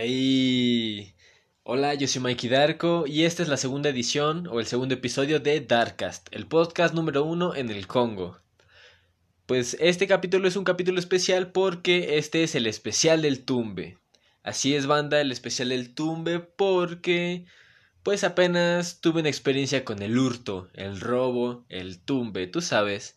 [0.00, 1.16] Hey.
[1.64, 5.40] Hola, yo soy Mikey Darko y esta es la segunda edición o el segundo episodio
[5.40, 8.38] de Darkcast, el podcast número uno en el Congo.
[9.46, 13.98] Pues este capítulo es un capítulo especial porque este es el especial del tumbe.
[14.44, 17.46] Así es, banda, el especial del tumbe porque
[18.04, 23.16] pues apenas tuve una experiencia con el hurto, el robo, el tumbe, tú sabes.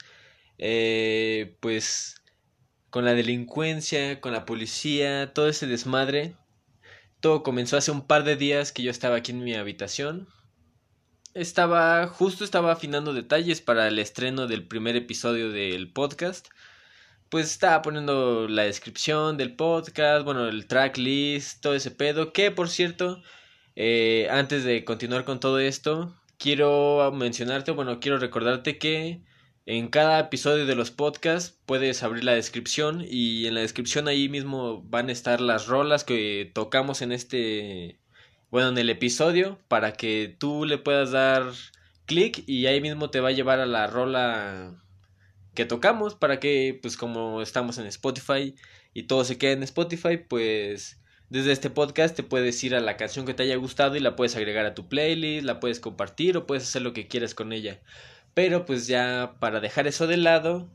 [0.58, 2.24] Eh, pues
[2.90, 6.38] con la delincuencia, con la policía, todo ese desmadre.
[7.22, 10.28] Todo comenzó hace un par de días que yo estaba aquí en mi habitación.
[11.36, 16.48] Estaba, justo estaba afinando detalles para el estreno del primer episodio del podcast.
[17.30, 22.34] Pues estaba poniendo la descripción del podcast, bueno, el tracklist, todo ese pedo.
[22.34, 23.22] Que por cierto,
[23.76, 29.22] eh, antes de continuar con todo esto, quiero mencionarte, bueno, quiero recordarte que
[29.78, 34.28] en cada episodio de los podcasts puedes abrir la descripción y en la descripción ahí
[34.28, 37.98] mismo van a estar las rolas que tocamos en este,
[38.50, 41.54] bueno, en el episodio para que tú le puedas dar
[42.06, 44.84] clic y ahí mismo te va a llevar a la rola
[45.54, 48.56] que tocamos para que pues como estamos en Spotify
[48.94, 52.98] y todo se queda en Spotify pues desde este podcast te puedes ir a la
[52.98, 56.36] canción que te haya gustado y la puedes agregar a tu playlist, la puedes compartir
[56.36, 57.80] o puedes hacer lo que quieras con ella.
[58.34, 60.70] Pero pues ya para dejar eso de lado,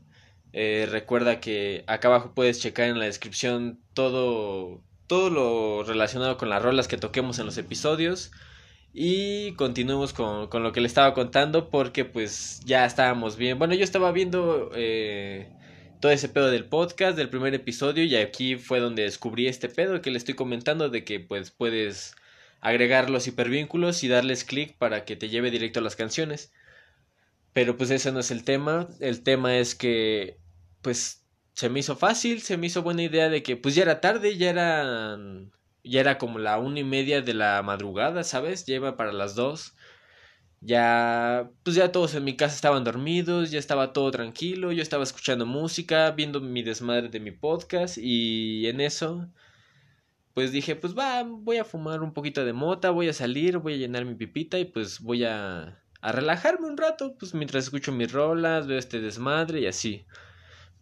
[0.53, 6.49] eh, recuerda que acá abajo puedes checar en la descripción todo, todo lo relacionado con
[6.49, 8.31] las rolas que toquemos en los episodios.
[8.93, 13.59] Y continuemos con, con lo que le estaba contando porque pues ya estábamos bien.
[13.59, 15.51] Bueno, yo estaba viendo eh,
[15.99, 20.01] todo ese pedo del podcast, del primer episodio, y aquí fue donde descubrí este pedo
[20.01, 22.15] que le estoy comentando de que pues puedes
[22.61, 26.51] agregar los hipervínculos y darles clic para que te lleve directo a las canciones.
[27.53, 30.39] Pero pues ese no es el tema, el tema es que
[30.81, 34.01] pues se me hizo fácil, se me hizo buena idea de que pues ya era
[34.01, 35.17] tarde, ya era
[35.83, 38.65] ya era como la una y media de la madrugada, ¿sabes?
[38.65, 39.73] Lleva para las dos
[40.61, 45.03] ya pues ya todos en mi casa estaban dormidos, ya estaba todo tranquilo, yo estaba
[45.03, 49.29] escuchando música, viendo mi desmadre de mi podcast y en eso
[50.33, 53.73] pues dije, pues va, voy a fumar un poquito de mota, voy a salir, voy
[53.73, 57.91] a llenar mi pipita y pues voy a, a relajarme un rato, pues mientras escucho
[57.91, 60.05] mis rolas, veo este desmadre y así.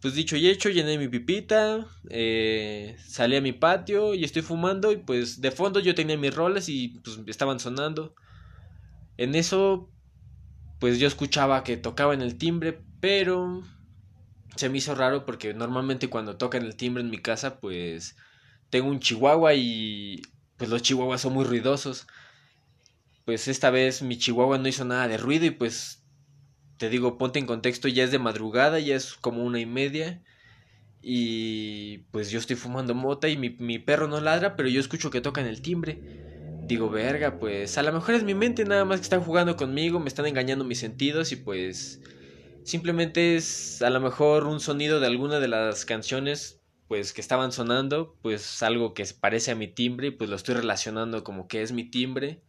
[0.00, 4.92] Pues dicho y hecho, llené mi pipita, eh, salí a mi patio y estoy fumando
[4.92, 8.14] y pues de fondo yo tenía mis rolas y pues estaban sonando.
[9.16, 9.90] En eso,
[10.78, 13.62] pues yo escuchaba que tocaban el timbre, pero
[14.56, 18.16] se me hizo raro porque normalmente cuando tocan el timbre en mi casa, pues
[18.70, 20.20] tengo un chihuahua y
[20.56, 22.06] pues los chihuahuas son muy ruidosos.
[23.26, 26.06] Pues esta vez mi chihuahua no hizo nada de ruido y pues
[26.78, 30.24] te digo, ponte en contexto, ya es de madrugada, ya es como una y media.
[31.02, 35.10] Y pues yo estoy fumando mota y mi, mi perro no ladra, pero yo escucho
[35.10, 36.02] que tocan el timbre
[36.62, 40.00] digo, verga, pues a lo mejor es mi mente nada más que están jugando conmigo,
[40.00, 42.02] me están engañando mis sentidos y pues
[42.64, 47.52] simplemente es a lo mejor un sonido de alguna de las canciones pues que estaban
[47.52, 51.62] sonando, pues algo que parece a mi timbre y pues lo estoy relacionando como que
[51.62, 52.44] es mi timbre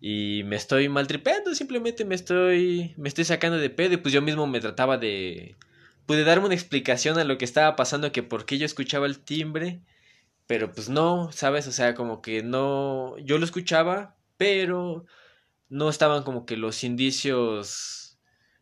[0.00, 4.22] y me estoy maltripeando, simplemente me estoy me estoy sacando de pedo y pues yo
[4.22, 5.56] mismo me trataba de
[6.06, 9.20] pude darme una explicación a lo que estaba pasando que por qué yo escuchaba el
[9.20, 9.80] timbre
[10.46, 11.66] pero pues no, ¿sabes?
[11.68, 15.06] O sea, como que no, yo lo escuchaba, pero
[15.68, 18.18] no estaban como que los indicios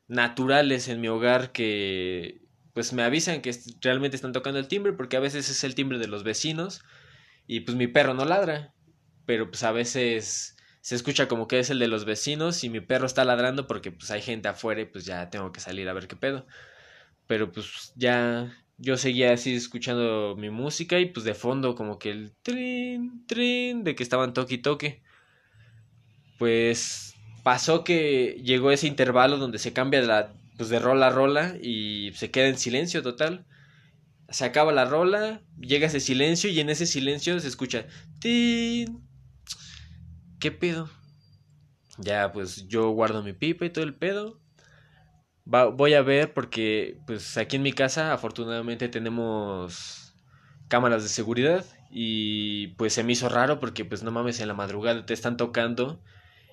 [0.08, 2.42] naturales en mi hogar que
[2.74, 5.98] pues me avisan que realmente están tocando el timbre porque a veces es el timbre
[5.98, 6.82] de los vecinos
[7.46, 8.74] y pues mi perro no ladra,
[9.26, 12.80] pero pues a veces se escucha como que es el de los vecinos y mi
[12.80, 15.92] perro está ladrando porque pues hay gente afuera y pues ya tengo que salir a
[15.92, 16.44] ver qué pedo.
[17.28, 22.10] Pero pues ya yo seguía así escuchando mi música y pues de fondo como que
[22.10, 25.02] el trin, trin de que estaban toque y toque.
[26.36, 27.14] Pues
[27.44, 31.56] pasó que llegó ese intervalo donde se cambia de, la, pues de rola a rola
[31.62, 33.46] y se queda en silencio total.
[34.30, 37.86] Se acaba la rola, llega ese silencio y en ese silencio se escucha.
[40.42, 40.90] ¿Qué pedo?
[41.98, 44.40] Ya pues yo guardo mi pipa y todo el pedo
[45.44, 50.16] voy a ver porque pues aquí en mi casa afortunadamente tenemos
[50.66, 54.54] cámaras de seguridad y pues se me hizo raro porque pues no mames en la
[54.54, 56.02] madrugada te están tocando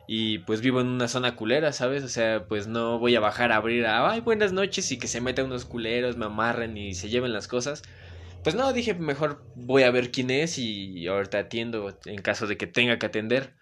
[0.07, 2.03] y pues vivo en una zona culera, ¿sabes?
[2.03, 5.07] O sea, pues no voy a bajar a abrir a, ay, buenas noches y que
[5.07, 7.81] se metan unos culeros, me amarren y se lleven las cosas.
[8.43, 12.57] Pues no, dije, mejor voy a ver quién es y ahorita atiendo en caso de
[12.57, 13.58] que tenga que atender.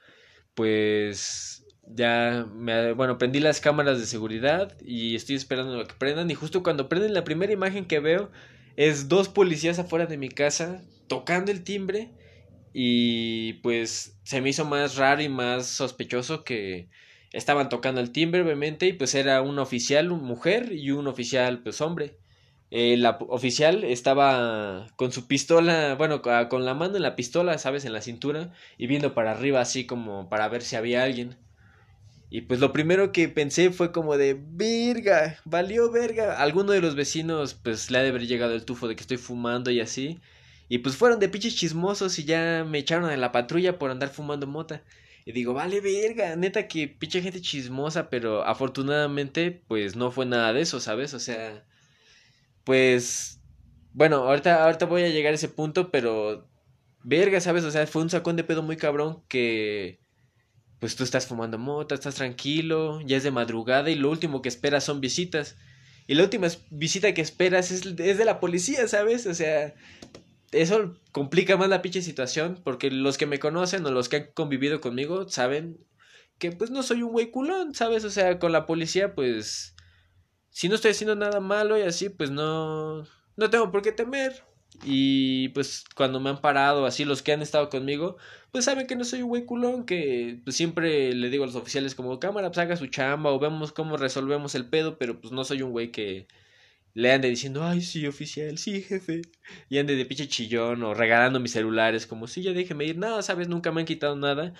[0.57, 6.31] Pues ya me bueno prendí las cámaras de seguridad y estoy esperando a que prendan
[6.31, 8.31] y justo cuando prenden la primera imagen que veo
[8.75, 12.09] es dos policías afuera de mi casa tocando el timbre
[12.74, 16.89] y pues se me hizo más raro y más sospechoso que
[17.31, 21.81] estaban tocando el timbre obviamente y pues era un oficial mujer y un oficial pues
[21.81, 22.18] hombre.
[22.69, 27.85] Eh, la oficial estaba con su pistola, bueno, con la mano en la pistola, ¿sabes?
[27.85, 31.37] En la cintura y viendo para arriba así como para ver si había alguien.
[32.29, 36.41] Y pues lo primero que pensé fue como de, verga, valió verga.
[36.41, 39.17] Alguno de los vecinos pues le ha de haber llegado el tufo de que estoy
[39.17, 40.19] fumando y así.
[40.69, 44.09] Y pues fueron de pinches chismosos y ya me echaron en la patrulla por andar
[44.09, 44.83] fumando mota.
[45.25, 50.53] Y digo, vale verga, neta que pinche gente chismosa, pero afortunadamente pues no fue nada
[50.53, 51.13] de eso, ¿sabes?
[51.13, 51.63] O sea,
[52.67, 53.39] pues,
[53.93, 56.49] bueno, ahorita, ahorita voy a llegar a ese punto, pero
[57.01, 57.63] verga, ¿sabes?
[57.63, 60.01] O sea, fue un sacón de pedo muy cabrón que
[60.77, 64.49] pues tú estás fumando mota, estás tranquilo, ya es de madrugada y lo último que
[64.49, 65.55] esperas son visitas.
[66.07, 69.27] Y la última visita que esperas es, es de la policía, ¿sabes?
[69.27, 69.73] O sea,
[70.51, 74.27] eso complica más la pinche situación porque los que me conocen o los que han
[74.33, 75.77] convivido conmigo saben
[76.37, 78.03] que pues no soy un güey culón, ¿sabes?
[78.03, 79.73] O sea, con la policía pues
[80.57, 83.04] si no estoy haciendo nada malo y así pues no
[83.36, 84.44] no tengo por qué temer.
[84.83, 88.18] Y pues cuando me han parado, así los que han estado conmigo,
[88.51, 91.56] pues saben que no soy un güey culón, que pues siempre le digo a los
[91.56, 95.31] oficiales como cámara, pues haga su chamba o vemos cómo resolvemos el pedo, pero pues
[95.31, 96.27] no soy un güey que
[96.95, 99.21] le ande diciendo, ay sí, oficial, sí, jefe,
[99.69, 103.21] y ande de pinche chillón o regalando mis celulares, como si ya déjeme ir, nada,
[103.21, 104.54] sabes, nunca me han quitado nada,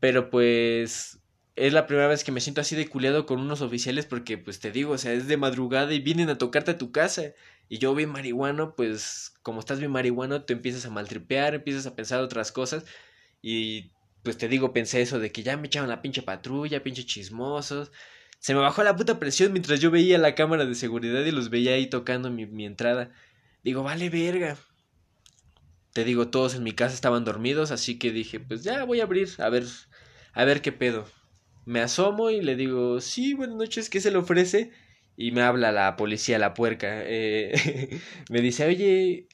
[0.00, 1.20] pero pues
[1.56, 4.60] es la primera vez que me siento así de culiado con unos oficiales porque pues
[4.60, 7.32] te digo, o sea, es de madrugada y vienen a tocarte a tu casa
[7.68, 11.96] y yo bien marihuano, pues como estás bien marihuano, te empiezas a maltripear, empiezas a
[11.96, 12.84] pensar otras cosas.
[13.42, 13.90] Y
[14.22, 17.90] pues te digo, pensé eso de que ya me echaban la pinche patrulla, pinche chismosos.
[18.38, 21.50] Se me bajó la puta presión mientras yo veía la cámara de seguridad y los
[21.50, 23.12] veía ahí tocando mi, mi entrada.
[23.64, 24.58] Digo, vale verga.
[25.94, 29.04] Te digo, todos en mi casa estaban dormidos, así que dije, pues ya voy a
[29.04, 29.64] abrir, a ver,
[30.34, 31.06] a ver qué pedo.
[31.66, 34.72] Me asomo y le digo, sí, buenas noches, ¿qué se le ofrece?
[35.16, 37.02] y me habla la policía, la puerca.
[37.04, 39.28] Eh, me dice, oye,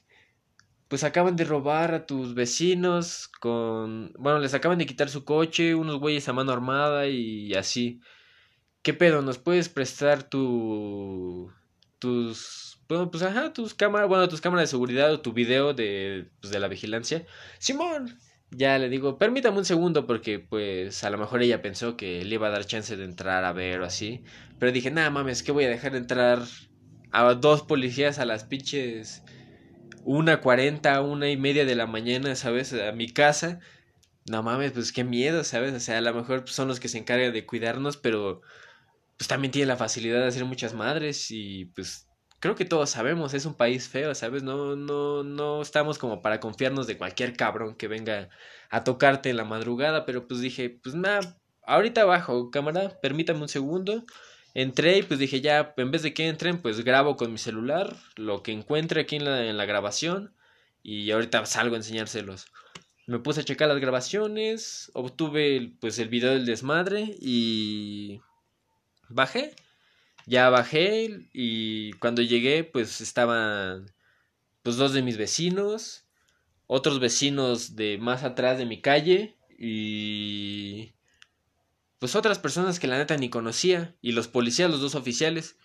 [0.87, 4.13] pues acaban de robar a tus vecinos con...
[4.17, 7.99] Bueno, les acaban de quitar su coche, unos güeyes a mano armada y así.
[8.81, 9.21] ¿Qué pedo?
[9.21, 11.51] ¿Nos puedes prestar tu...
[11.99, 12.79] tus...
[12.87, 16.51] Bueno, pues ajá, tus cámaras, bueno, tus cámaras de seguridad o tu video de, pues,
[16.51, 17.25] de la vigilancia?
[17.59, 18.19] Simón,
[18.55, 22.35] ya le digo, permítame un segundo porque pues a lo mejor ella pensó que le
[22.35, 24.23] iba a dar chance de entrar a ver o así.
[24.59, 26.43] Pero dije, nada mames, que voy a dejar entrar
[27.11, 29.23] a dos policías a las pinches
[30.05, 32.73] una cuarenta, una y media de la mañana, ¿sabes?
[32.73, 33.59] A mi casa.
[34.29, 35.73] No mames, pues qué miedo, ¿sabes?
[35.73, 38.41] O sea, a lo mejor son los que se encargan de cuidarnos, pero
[39.17, 42.07] pues también tienen la facilidad de hacer muchas madres y pues
[42.43, 44.43] creo que todos sabemos, es un país feo, ¿sabes?
[44.43, 48.27] No, no, no estamos como para confiarnos de cualquier cabrón que venga
[48.69, 53.47] a tocarte en la madrugada, pero pues dije, pues nada, ahorita abajo, cámara, permítame un
[53.47, 54.03] segundo.
[54.53, 57.95] Entré y pues dije, ya, en vez de que entren, pues grabo con mi celular
[58.17, 60.35] lo que encuentre aquí en la, en la grabación
[60.81, 62.47] y ahorita salgo a enseñárselos.
[63.07, 68.19] Me puse a checar las grabaciones, obtuve pues el video del desmadre y
[69.07, 69.55] bajé
[70.25, 73.91] ya bajé y cuando llegué pues estaban
[74.61, 76.05] pues dos de mis vecinos,
[76.67, 80.93] otros vecinos de más atrás de mi calle y
[81.99, 85.57] pues otras personas que la neta ni conocía y los policías, los dos oficiales.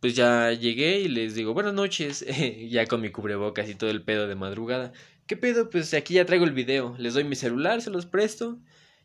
[0.00, 2.24] Pues ya llegué y les digo buenas noches,
[2.70, 4.92] ya con mi cubrebocas y todo el pedo de madrugada.
[5.26, 5.70] ¿Qué pedo?
[5.70, 8.58] Pues aquí ya traigo el video, les doy mi celular, se los presto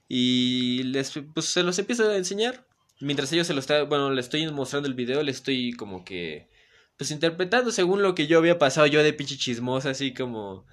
[0.07, 2.65] y les pues se los empiezo a enseñar
[3.01, 6.49] mientras ellos se lo está, bueno, le estoy mostrando el video, le estoy como que,
[6.97, 10.65] pues interpretando según lo que yo había pasado yo de pinche chismosa, así como...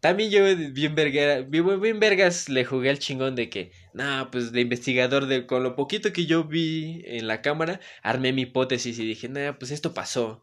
[0.00, 4.60] También yo bien verga, bien vergas le jugué al chingón de que, nah, pues de
[4.60, 9.06] investigador de con lo poquito que yo vi en la cámara, armé mi hipótesis y
[9.06, 10.42] dije, nah, pues esto pasó.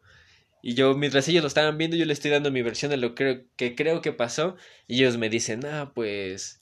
[0.61, 3.15] Y yo, mientras ellos lo estaban viendo, yo le estoy dando mi versión de lo
[3.15, 4.55] que creo que pasó.
[4.87, 6.58] Y ellos me dicen, nah, pues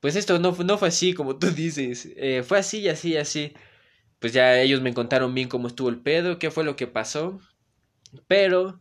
[0.00, 3.16] pues esto no, no fue así como tú dices, eh, fue así y así y
[3.16, 3.52] así.
[4.20, 7.40] Pues ya ellos me contaron bien cómo estuvo el pedo, qué fue lo que pasó.
[8.26, 8.80] Pero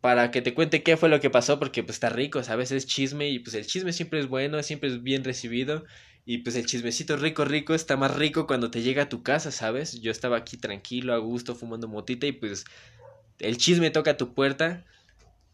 [0.00, 2.72] para que te cuente qué fue lo que pasó, porque pues está rico, ¿sabes?
[2.72, 5.84] Es chisme y pues el chisme siempre es bueno, siempre es bien recibido.
[6.24, 9.50] Y pues el chismecito rico, rico está más rico cuando te llega a tu casa,
[9.50, 10.00] ¿sabes?
[10.00, 12.64] Yo estaba aquí tranquilo, a gusto, fumando motita y pues
[13.38, 14.84] el chisme toca tu puerta.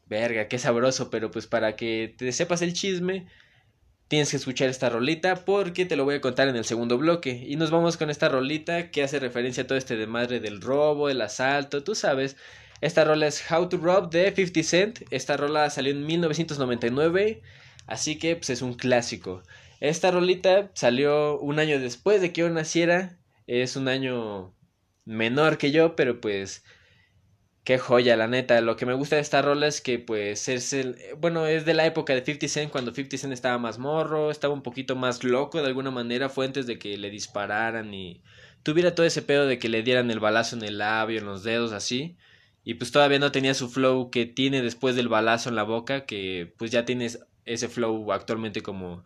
[0.06, 3.26] Verga, qué sabroso, pero pues para que te sepas el chisme,
[4.14, 7.44] tienes que escuchar esta rolita porque te lo voy a contar en el segundo bloque.
[7.48, 10.60] Y nos vamos con esta rolita que hace referencia a todo este de madre del
[10.60, 12.36] robo, el asalto, tú sabes.
[12.80, 15.02] Esta rola es How to Rob de 50 Cent.
[15.10, 17.42] Esta rola salió en 1999.
[17.88, 19.42] Así que pues es un clásico.
[19.80, 23.18] Esta rolita salió un año después de que yo naciera.
[23.48, 24.54] Es un año
[25.04, 26.62] menor que yo, pero pues
[27.64, 28.60] qué joya, la neta.
[28.60, 31.74] Lo que me gusta de esta rola es que pues es el bueno, es de
[31.74, 35.24] la época de 50 Cent cuando 50 Cent estaba más morro, estaba un poquito más
[35.24, 38.22] loco de alguna manera, fue antes de que le dispararan y
[38.62, 41.42] tuviera todo ese pedo de que le dieran el balazo en el labio, en los
[41.44, 42.16] dedos así.
[42.64, 46.06] Y pues todavía no tenía su flow que tiene después del balazo en la boca,
[46.06, 49.04] que pues ya tienes ese flow actualmente como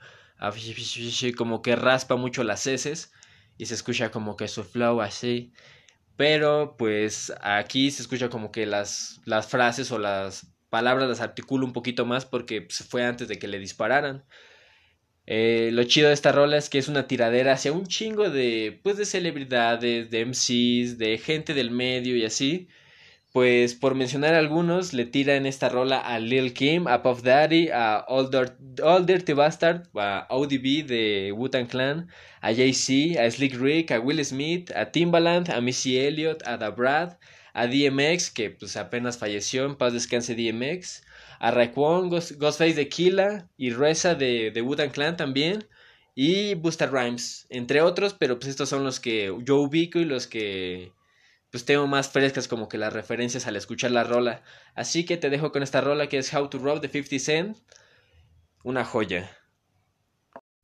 [1.36, 3.12] como que raspa mucho las heces
[3.56, 5.52] y se escucha como que su flow así.
[6.18, 11.64] Pero pues aquí se escucha como que las, las frases o las palabras las articula
[11.64, 14.24] un poquito más porque pues, fue antes de que le dispararan.
[15.26, 18.80] Eh, lo chido de esta rola es que es una tiradera hacia un chingo de
[18.82, 22.68] pues de celebridades, de MCs, de gente del medio y así
[23.32, 27.68] pues por mencionar algunos, le tira en esta rola a Lil Kim, a Puff Daddy,
[27.68, 28.30] a All,
[29.06, 32.08] Dirty Bastard, a ODB de Wu-Tang Clan,
[32.40, 36.70] a Jay-Z, a Slick Rick, a Will Smith, a Timbaland, a Missy Elliott, a Da
[36.70, 37.18] Brad,
[37.52, 41.04] a DMX, que pues apenas falleció, en paz descanse DMX,
[41.38, 45.66] a Raekwon, Ghostface de Killa y Reza de, de Wu-Tang Clan también,
[46.14, 50.26] y Busta Rhymes, entre otros, pero pues estos son los que yo ubico y los
[50.26, 50.92] que
[51.50, 54.42] pues tengo más frescas como que las referencias al escuchar la rola.
[54.74, 57.56] Así que te dejo con esta rola que es How to Rob de 50 Cent.
[58.64, 59.30] Una joya.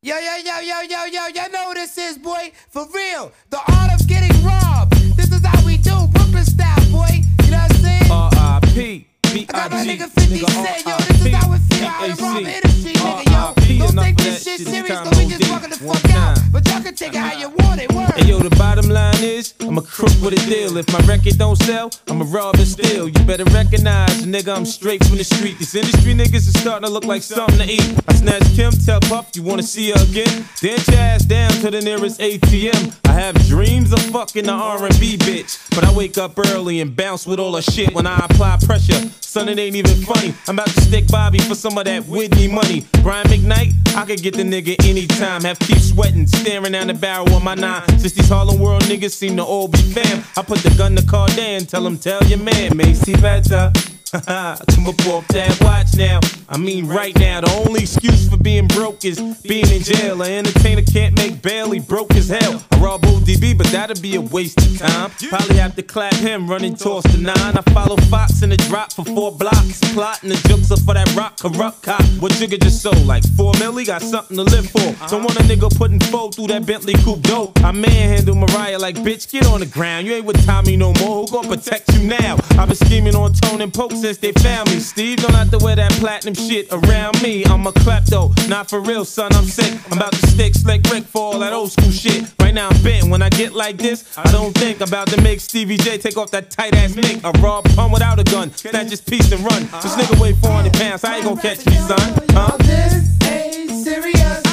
[0.01, 3.31] Yo, yo, yo, yo, yo, yo, you know this is, boy, for real.
[3.49, 4.93] The art of getting robbed.
[5.17, 7.23] This is how we do Brooklyn style, boy.
[7.43, 8.11] You know what I'm saying?
[8.11, 9.07] R.I.P.
[9.33, 13.25] B-I-G, nigga, 50 Cent, yo, this is how it feel, how to rob industry, nigga,
[13.31, 13.35] yo.
[13.35, 16.37] Uh, don't take this shit serious, cause we just walking the fuck out.
[16.51, 18.11] But y'all can take it how you want it, word.
[18.15, 20.77] Hey, yo, the bottom line is, I'm a crook with a deal.
[20.77, 23.07] If my record don't sell, I'm a rob and steal.
[23.07, 25.59] You better recognize, nigga, I'm straight from the street.
[25.59, 27.95] These industry niggas is starting to look like something to eat.
[28.07, 30.45] I snatch Kim, tell Puff, you wanna see her again?
[30.61, 32.95] Dance your ass down to the nearest ATM.
[33.05, 35.73] I have dreams of fucking the R&B bitch.
[35.75, 39.09] But I wake up early and bounce with all the shit when I apply pressure.
[39.35, 40.33] Son, it ain't even funny.
[40.47, 42.85] I'm about to stick Bobby for some of that Whitney money.
[43.03, 45.41] Brian McKnight, I could get the nigga anytime.
[45.41, 47.85] Have keep sweating, staring down the barrel of my nine.
[47.99, 51.05] Since these Harlem World niggas seem to all be fam, I put the gun to
[51.05, 53.73] car down, tell him, tell your man, Macy better.
[54.21, 56.19] Come up off that watch now.
[56.47, 60.21] I mean, right now, the only excuse for being broke is being in jail.
[60.21, 62.63] An entertainer can't make bail, broke as hell.
[62.71, 65.11] I rob ODB, but that'd be a waste of time.
[65.29, 67.57] Probably have to clap him, running toss the nine.
[67.57, 69.79] I follow Fox in the drop for four blocks.
[69.93, 72.03] Plotting the jokes up for that rock corrupt cop.
[72.19, 73.05] What Jigga just sold?
[73.05, 74.95] Like four milli, got something to live for.
[75.09, 77.59] Don't want a nigga putting four through that Bentley coupe dope.
[77.63, 80.05] I manhandle Mariah like, bitch, get on the ground.
[80.05, 81.25] You ain't with Tommy no more.
[81.25, 82.37] Who gon' protect you now?
[82.51, 84.79] I've been scheming on Tone and Poke since they found me.
[84.79, 87.43] Steve don't have to wear that platinum shit around me.
[87.45, 89.33] I'm a klepto, not for real, son.
[89.33, 89.73] I'm sick.
[89.89, 92.31] I'm about to stick slick Rick for all that old school shit.
[92.39, 93.09] Right now I'm bent.
[93.09, 96.29] When I get like this, I don't think about to make Stevie J take off
[96.31, 97.23] that tight ass mic.
[97.23, 98.51] A raw pun without a gun.
[98.51, 99.63] Snatch his piece and run.
[99.81, 101.03] This nigga weigh 400 pounds.
[101.03, 102.27] I ain't gonna catch me, son.
[102.29, 102.57] Huh?
[102.57, 104.44] This ain't serious.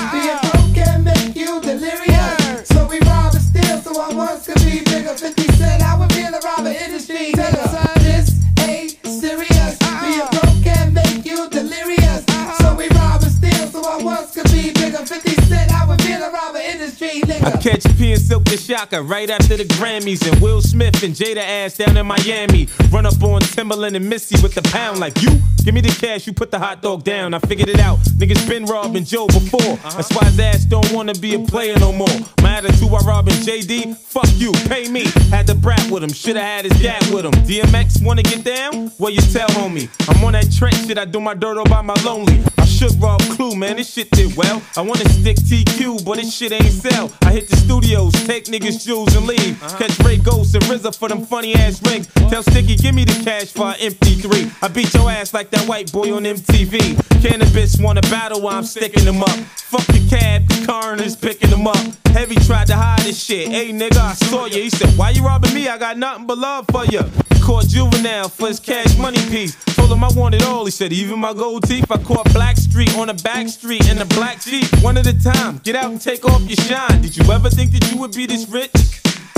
[17.45, 21.13] I catch P and Silk the Shocker right after the Grammys and Will Smith and
[21.15, 22.69] Jada ass down in Miami.
[22.91, 25.31] Run up on Timberland and Missy with the pound like you.
[25.65, 27.35] Give me the cash, you put the hot dog down.
[27.35, 27.99] I figured it out.
[28.19, 29.77] Niggas been robbing Joe before.
[29.91, 32.09] That's why his ass don't wanna be a player no more.
[32.43, 35.05] My attitude while robbing JD, fuck you, pay me.
[35.31, 37.33] Had to brat with him, shoulda had his dad with him.
[37.47, 38.91] DMX wanna get down?
[38.99, 39.89] Well, you tell homie.
[40.09, 42.43] I'm on that trench shit, I do my dirt all by my lonely.
[42.59, 44.61] I should rob Clue, man, this shit did well.
[44.77, 47.11] I wanna stick TQ, but this shit ain't sell.
[47.23, 49.61] I hit the studios, take niggas' jewels and leave.
[49.63, 49.79] Uh-huh.
[49.79, 52.07] Catch Ray Ghost and RZA for them funny ass rings.
[52.29, 54.63] Tell Sticky, give me the cash for an MP3.
[54.63, 57.23] I beat your ass like that white boy on MTV.
[57.23, 59.31] Cannabis wanna battle while I'm sticking them up.
[59.31, 61.77] Fuck the cab, the coroner's picking them up.
[62.09, 63.49] Heavy tried to hide his shit.
[63.49, 64.63] Hey nigga, I saw you.
[64.63, 65.69] He said, Why you robbing me?
[65.69, 67.01] I got nothing but love for you.
[67.41, 69.57] Caught juvenile for his cash money piece.
[69.93, 70.65] Told him I wanted all.
[70.65, 71.85] He said, Even my gold teeth.
[71.91, 74.65] I caught Black Street on a back street in a black Jeep.
[74.83, 75.59] One at a time.
[75.59, 77.03] Get out and take off your shine.
[77.03, 78.73] Did you ever think that you would be this rich?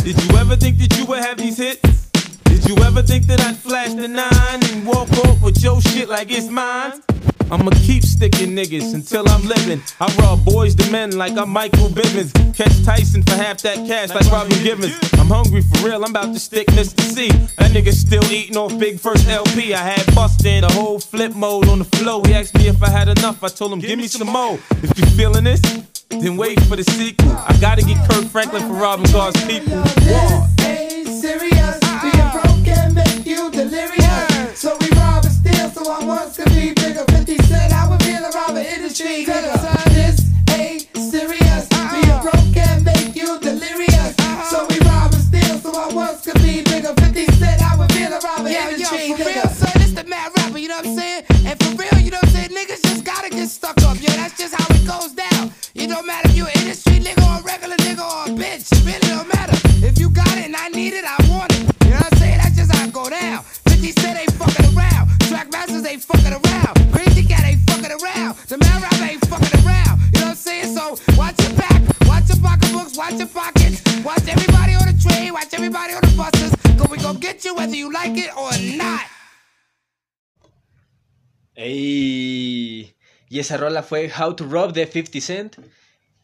[0.05, 2.09] Did you ever think that you would have these hits?
[2.45, 6.09] Did you ever think that I'd flash the nine and walk off with your shit
[6.09, 7.03] like it's mine?
[7.51, 9.83] I'ma keep sticking niggas until I'm living.
[10.01, 12.33] I rob boys to men like I'm Michael Bivins.
[12.57, 14.97] Catch Tyson for half that cash like Robin Givens.
[15.15, 17.01] I'm hungry for real, I'm about to stick Mr.
[17.01, 17.29] C.
[17.59, 19.75] That nigga still eating off Big First LP.
[19.75, 22.23] I had bustin' the whole flip mode on the flow.
[22.25, 24.59] He asked me if I had enough, I told him give me some more.
[24.83, 25.61] If you feeling this,
[26.09, 27.33] then wait for the sequel.
[27.33, 29.77] I gotta get Kurt Franklin for robbing God's people.
[30.09, 30.49] War.
[39.01, 39.95] Around the industry.
[39.95, 40.19] This
[40.55, 41.69] ain't serious.
[41.69, 44.15] Being broke can make you delirious.
[44.19, 44.45] Uh-huh.
[44.45, 46.95] So we rob and steal, so I want to be bigger.
[46.95, 50.31] 50 Cent, I would feel around the Yeah, yo, for real, son, this the mad
[50.37, 51.25] rapper, you know what I'm saying?
[51.45, 52.51] And for real, you know what I'm saying?
[52.51, 54.11] Niggas just gotta get stuck up, yo.
[54.15, 55.51] That's just how it goes down.
[55.75, 58.71] It don't matter if you an industry nigga or a regular nigga or a bitch.
[58.71, 59.59] It really don't matter.
[59.83, 61.67] If you got it and I need it, I want it.
[61.85, 62.39] You know what I'm saying?
[62.39, 63.43] That's just how it go down.
[63.43, 65.11] 50 Cent ain't fucking around.
[65.27, 66.93] Track masters ain't fucking around.
[66.93, 67.64] Crazy cat ain't
[68.35, 68.61] around.
[68.61, 70.01] Man rapper ain't fucking around.
[70.13, 70.77] You know what I'm saying?
[70.77, 73.83] So watch your back, watch your pocketbooks, watch your pockets.
[74.05, 76.55] Watch everybody on the train, watch everybody on the buses.
[76.77, 79.07] Cause we gon' get you whether you like it or not.
[81.57, 82.95] Y
[83.31, 85.57] esa rola fue How to Rob de 50 Cent.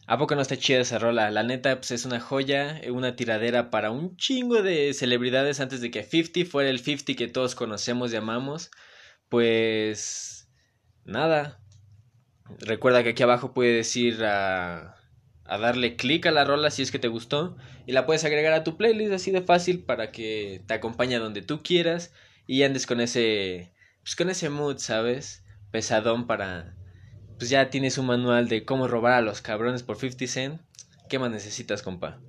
[0.07, 1.31] ¿A poco no está chida esa rola?
[1.31, 5.89] La neta, pues es una joya, una tiradera para un chingo de celebridades antes de
[5.89, 8.71] que 50 fuera el 50 que todos conocemos y amamos.
[9.29, 10.49] Pues.
[11.05, 11.60] Nada.
[12.59, 14.95] Recuerda que aquí abajo puedes ir a,
[15.45, 17.57] a darle clic a la rola si es que te gustó.
[17.85, 21.41] Y la puedes agregar a tu playlist así de fácil para que te acompañe donde
[21.41, 22.13] tú quieras.
[22.47, 23.71] Y andes con ese.
[24.03, 25.43] Pues con ese mood, ¿sabes?
[25.71, 26.75] Pesadón para
[27.41, 30.61] pues ya tienes un manual de cómo robar a los cabrones por 50 cent.
[31.09, 32.21] ¿Qué más necesitas, compa?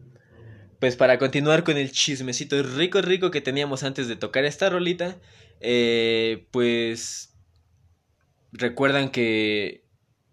[0.81, 5.19] Pues para continuar con el chismecito rico rico que teníamos antes de tocar esta rolita,
[5.61, 7.37] eh, pues
[8.53, 9.82] recuerdan que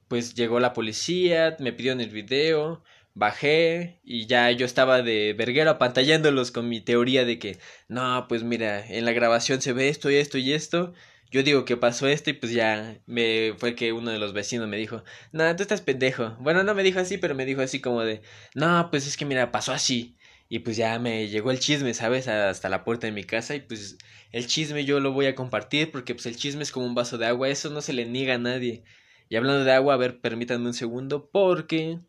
[0.09, 5.71] pues llegó la policía, me pidieron el video, bajé y ya yo estaba de verguero
[5.71, 10.11] apantallándolos con mi teoría de que no, pues mira, en la grabación se ve esto
[10.11, 10.93] y esto y esto
[11.31, 14.67] yo digo que pasó esto y pues ya me fue que uno de los vecinos
[14.67, 16.35] me dijo, no, tú estás pendejo.
[16.39, 18.21] Bueno, no me dijo así, pero me dijo así como de,
[18.55, 20.17] no, pues es que mira, pasó así.
[20.49, 22.27] Y pues ya me llegó el chisme, ¿sabes?
[22.27, 23.97] Hasta la puerta de mi casa y pues
[24.31, 27.17] el chisme yo lo voy a compartir porque pues el chisme es como un vaso
[27.19, 28.83] de agua, eso no se le niega a nadie.
[29.29, 31.99] Y hablando de agua, a ver, permítanme un segundo porque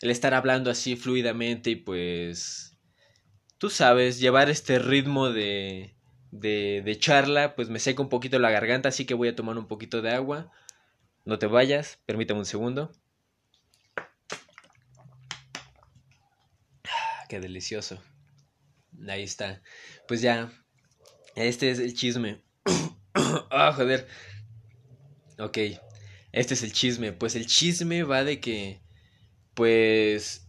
[0.00, 2.76] el estar hablando así fluidamente y pues
[3.58, 5.94] tú sabes, llevar este ritmo de
[6.34, 9.66] de, charla, pues me seca un poquito la garganta, así que voy a tomar un
[9.66, 10.50] poquito de agua.
[11.24, 12.92] No te vayas, permítame un segundo.
[16.84, 18.02] Ah, qué delicioso.
[19.08, 19.62] Ahí está.
[20.08, 20.52] Pues ya,
[21.36, 22.42] este es el chisme.
[23.50, 24.06] ah, joder.
[25.38, 25.58] Ok,
[26.34, 27.12] este es el chisme.
[27.12, 28.80] Pues el chisme va de que,
[29.54, 30.46] pues,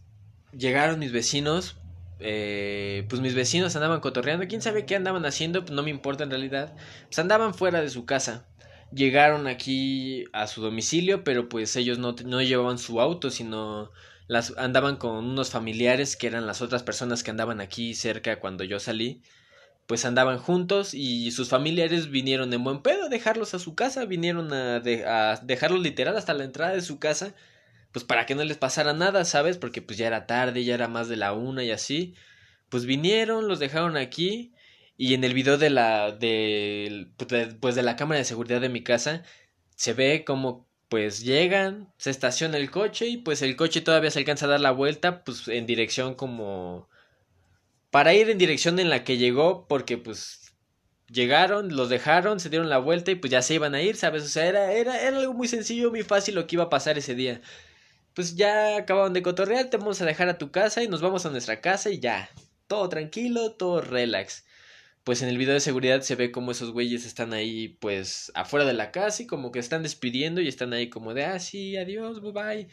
[0.52, 1.76] llegaron mis vecinos
[2.18, 6.24] eh, pues mis vecinos andaban cotorreando, quién sabe qué andaban haciendo, pues no me importa
[6.24, 8.46] en realidad, pues andaban fuera de su casa,
[8.90, 13.90] llegaron aquí a su domicilio, pero pues ellos no, no llevaban su auto, sino
[14.28, 18.64] las andaban con unos familiares que eran las otras personas que andaban aquí cerca cuando
[18.64, 19.22] yo salí,
[19.86, 24.04] pues andaban juntos y sus familiares vinieron en buen pedo a dejarlos a su casa,
[24.04, 27.34] vinieron a, dejarlos literal hasta la entrada de su casa
[27.92, 29.56] pues para que no les pasara nada, ¿sabes?
[29.58, 32.14] Porque pues ya era tarde, ya era más de la una y así.
[32.68, 34.52] Pues vinieron, los dejaron aquí
[34.98, 37.08] y en el video de la de
[37.60, 39.22] pues de la cámara de seguridad de mi casa
[39.76, 44.20] se ve como pues llegan, se estaciona el coche y pues el coche todavía se
[44.20, 46.88] alcanza a dar la vuelta pues en dirección como
[47.96, 50.52] para ir en dirección en la que llegó porque pues
[51.08, 54.24] llegaron, los dejaron, se dieron la vuelta y pues ya se iban a ir, ¿sabes?
[54.24, 56.98] O sea, era, era, era algo muy sencillo, muy fácil lo que iba a pasar
[56.98, 57.40] ese día
[58.16, 61.26] pues ya acabaron de cotorrear, te vamos a dejar a tu casa y nos vamos
[61.26, 62.30] a nuestra casa y ya.
[62.66, 64.46] Todo tranquilo, todo relax.
[65.04, 68.64] Pues en el video de seguridad se ve como esos güeyes están ahí, pues, afuera
[68.64, 71.76] de la casa y como que están despidiendo y están ahí como de, ah, sí,
[71.76, 72.68] adiós, bye bye.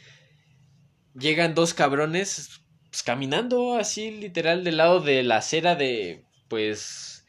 [1.14, 2.63] Llegan dos cabrones,
[2.94, 7.26] pues, caminando así, literal, del lado de la acera de, pues,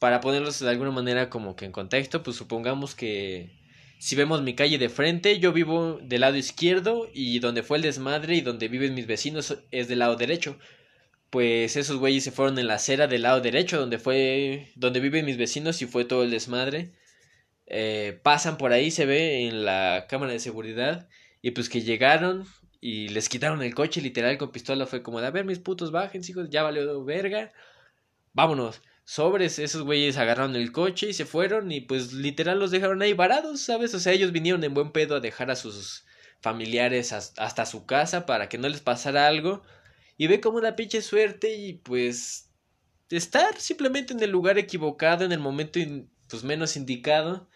[0.00, 3.52] para ponerlos de alguna manera como que en contexto, pues supongamos que
[4.00, 7.84] si vemos mi calle de frente, yo vivo del lado izquierdo y donde fue el
[7.84, 10.58] desmadre y donde viven mis vecinos es del lado derecho.
[11.30, 15.26] Pues esos güeyes se fueron en la acera del lado derecho, donde fue, donde viven
[15.26, 16.90] mis vecinos y fue todo el desmadre.
[17.66, 21.08] Eh, pasan por ahí, se ve en la cámara de seguridad
[21.40, 22.46] y pues que llegaron
[22.82, 25.90] y les quitaron el coche literal con pistola fue como de a ver mis putos
[25.90, 27.50] bajen hijos ya valió verga
[28.34, 33.02] vámonos sobres, esos güeyes agarraron el coche y se fueron y pues literal los dejaron
[33.02, 33.94] ahí varados, ¿sabes?
[33.94, 36.04] O sea, ellos vinieron en buen pedo a dejar a sus
[36.40, 39.62] familiares hasta su casa para que no les pasara algo
[40.16, 42.50] y ve como una pinche suerte y pues
[43.10, 45.78] estar simplemente en el lugar equivocado en el momento
[46.28, 47.48] pues menos indicado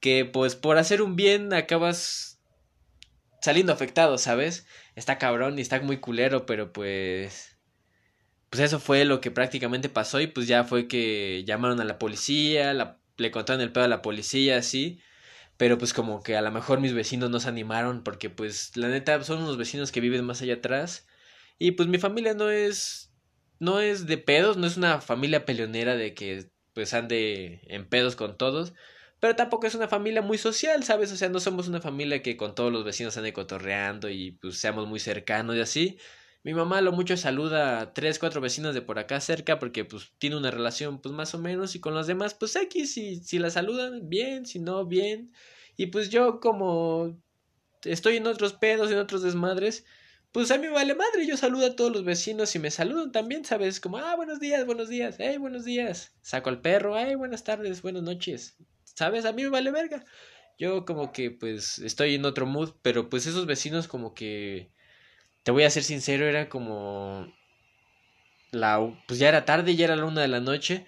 [0.00, 2.37] que pues por hacer un bien acabas
[3.40, 4.66] saliendo afectado, ¿sabes?
[4.94, 7.58] Está cabrón y está muy culero, pero pues
[8.50, 11.98] pues eso fue lo que prácticamente pasó y pues ya fue que llamaron a la
[11.98, 12.72] policía,
[13.16, 15.00] le contaron el pedo a la policía, así.
[15.58, 18.88] Pero pues como que a lo mejor mis vecinos no se animaron porque pues la
[18.88, 21.06] neta son unos vecinos que viven más allá atrás.
[21.58, 23.12] Y pues mi familia no es,
[23.60, 28.16] no es de pedos, no es una familia peleonera de que pues ande en pedos
[28.16, 28.74] con todos.
[29.20, 31.10] Pero tampoco es una familia muy social, ¿sabes?
[31.12, 34.58] O sea, no somos una familia que con todos los vecinos ande cotorreando y pues
[34.58, 35.98] seamos muy cercanos y así.
[36.44, 40.12] Mi mamá lo mucho saluda a tres, cuatro vecinos de por acá cerca porque pues
[40.18, 43.38] tiene una relación pues más o menos y con los demás pues X, si, si
[43.38, 45.32] la saludan bien, si no bien.
[45.76, 47.20] Y pues yo como
[47.84, 49.84] estoy en otros pedos, en otros desmadres,
[50.32, 53.12] pues a mí me vale madre, yo saludo a todos los vecinos y me saludan
[53.12, 53.80] también, ¿sabes?
[53.80, 56.12] Como, ah, buenos días, buenos días, hey, buenos días.
[56.22, 58.56] Saco al perro, hey, buenas tardes, buenas noches.
[58.98, 59.24] ¿Sabes?
[59.26, 60.04] A mí me vale verga.
[60.58, 64.72] Yo como que pues estoy en otro mood, pero pues esos vecinos como que
[65.44, 67.32] te voy a ser sincero, era como
[68.50, 70.84] la pues ya era tarde, ya era la una de la noche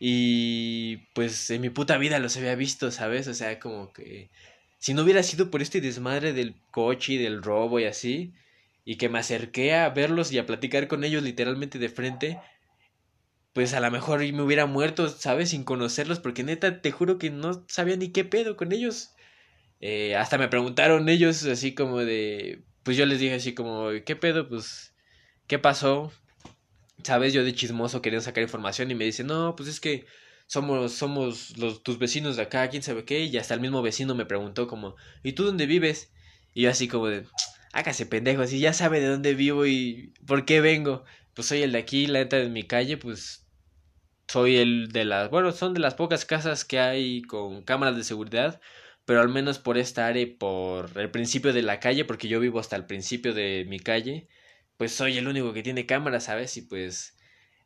[0.00, 3.28] y pues en mi puta vida los había visto, ¿sabes?
[3.28, 4.30] O sea, como que
[4.78, 8.34] si no hubiera sido por este desmadre del coche y del robo y así,
[8.84, 12.40] y que me acerqué a verlos y a platicar con ellos literalmente de frente,
[13.52, 15.50] pues a lo mejor me hubiera muerto, ¿sabes?
[15.50, 19.10] Sin conocerlos, porque neta, te juro que no sabía ni qué pedo con ellos.
[19.80, 24.16] Eh, hasta me preguntaron ellos así como de, pues yo les dije así como, ¿qué
[24.16, 24.48] pedo?
[24.48, 24.94] Pues,
[25.46, 26.12] ¿qué pasó?
[27.04, 27.32] ¿Sabes?
[27.32, 30.06] Yo de chismoso quería sacar información y me dice, no, pues es que
[30.46, 34.14] somos, somos los, tus vecinos de acá, quién sabe qué, y hasta el mismo vecino
[34.14, 36.12] me preguntó como, ¿y tú dónde vives?
[36.54, 37.26] Y yo así como de,
[37.72, 41.04] hágase pendejo, así ya sabe de dónde vivo y por qué vengo.
[41.34, 43.41] Pues soy el de aquí, la neta de mi calle, pues
[44.32, 48.04] soy el de las, bueno, son de las pocas casas que hay con cámaras de
[48.04, 48.60] seguridad
[49.04, 52.40] pero al menos por esta área y por el principio de la calle, porque yo
[52.40, 54.28] vivo hasta el principio de mi calle,
[54.76, 56.56] pues soy el único que tiene cámara, ¿sabes?
[56.56, 57.16] Y pues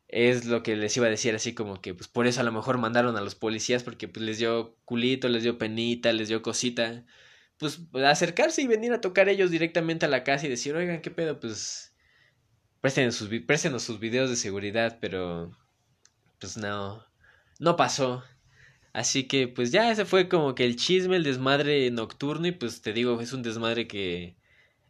[0.07, 2.51] es lo que les iba a decir así como que pues por eso a lo
[2.53, 6.41] mejor mandaron a los policías porque pues les dio culito, les dio penita, les dio
[6.41, 7.05] cosita,
[7.57, 11.11] pues acercarse y venir a tocar ellos directamente a la casa y decir, "Oigan, ¿qué
[11.11, 11.39] pedo?
[11.39, 11.95] Pues
[12.81, 15.51] presten sus préstenos sus videos de seguridad", pero
[16.39, 17.07] pues no
[17.59, 18.23] no pasó.
[18.93, 22.81] Así que pues ya ese fue como que el chisme, el desmadre nocturno y pues
[22.81, 24.35] te digo, es un desmadre que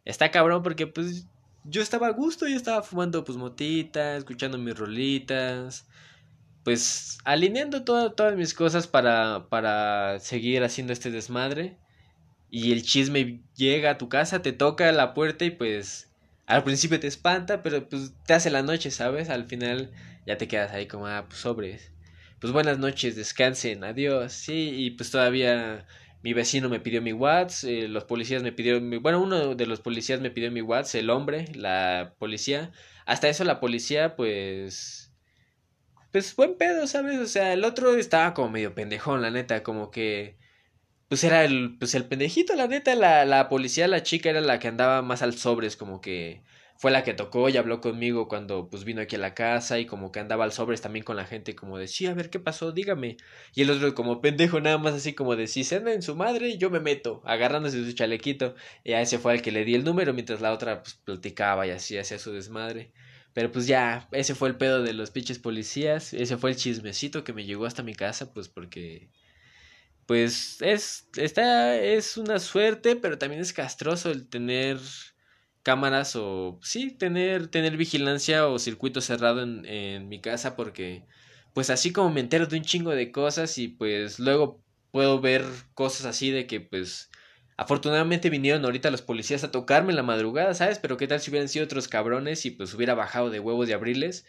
[0.04, 1.26] está cabrón porque pues
[1.64, 5.86] yo estaba a gusto, yo estaba fumando pues motitas, escuchando mis rolitas,
[6.64, 11.76] pues alineando todas mis cosas para, para seguir haciendo este desmadre.
[12.50, 16.10] Y el chisme llega a tu casa, te toca la puerta y pues
[16.46, 19.28] al principio te espanta, pero pues te hace la noche, ¿sabes?
[19.28, 19.90] Al final
[20.28, 21.92] ya te quedas ahí como, ah, pues sobres
[22.40, 25.86] pues buenas noches, descansen, adiós, sí, y pues todavía
[26.22, 29.66] mi vecino me pidió mi WhatsApp, eh, los policías me pidieron mi, bueno, uno de
[29.66, 32.70] los policías me pidió mi WhatsApp, el hombre, la policía,
[33.06, 35.12] hasta eso la policía, pues,
[36.12, 37.18] pues buen pedo, ¿sabes?
[37.18, 40.38] O sea, el otro estaba como medio pendejón, la neta, como que,
[41.08, 44.58] pues era el, pues el pendejito, la neta, la, la policía, la chica era la
[44.60, 46.42] que andaba más al sobres, como que
[46.78, 49.86] fue la que tocó y habló conmigo cuando pues vino aquí a la casa y
[49.86, 52.38] como que andaba al sobres también con la gente como de sí, a ver qué
[52.38, 53.16] pasó, dígame.
[53.52, 56.14] Y el otro como pendejo nada más así como de si se anda en su
[56.14, 58.54] madre, yo me meto, agarrándose su chalequito.
[58.84, 61.66] Y a ese fue al que le di el número mientras la otra pues platicaba
[61.66, 62.92] y así hacía su desmadre.
[63.32, 67.24] Pero pues ya, ese fue el pedo de los pinches policías, ese fue el chismecito
[67.24, 69.10] que me llegó hasta mi casa pues porque
[70.06, 74.78] pues es está es una suerte, pero también es castroso el tener
[75.68, 81.04] cámaras o sí, tener, tener vigilancia o circuito cerrado en, en mi casa porque
[81.52, 85.44] pues así como me entero de un chingo de cosas y pues luego puedo ver
[85.74, 87.10] cosas así de que pues
[87.58, 90.78] afortunadamente vinieron ahorita los policías a tocarme en la madrugada, ¿sabes?
[90.78, 93.74] Pero qué tal si hubieran sido otros cabrones y pues hubiera bajado de huevos de
[93.74, 94.24] abrirles.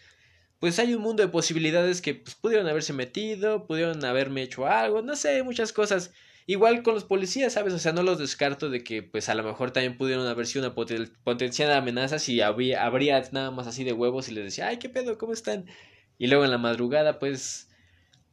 [0.59, 5.01] Pues hay un mundo de posibilidades que pues pudieron haberse metido, pudieron haberme hecho algo,
[5.01, 6.11] no sé, muchas cosas.
[6.49, 7.75] Igual con los policías, ¿sabes?
[7.75, 10.65] O sea, no los descarto de que pues a lo mejor también pudieron haber sido
[10.65, 10.73] una
[11.23, 15.19] potencial amenaza si habría, nada más así de huevos y les decía, ay, qué pedo,
[15.19, 15.67] ¿cómo están?
[16.17, 17.69] Y luego en la madrugada, pues,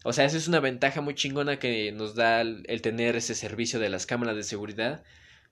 [0.02, 3.78] o sea, eso es una ventaja muy chingona que nos da el, tener ese servicio
[3.80, 5.04] de las cámaras de seguridad.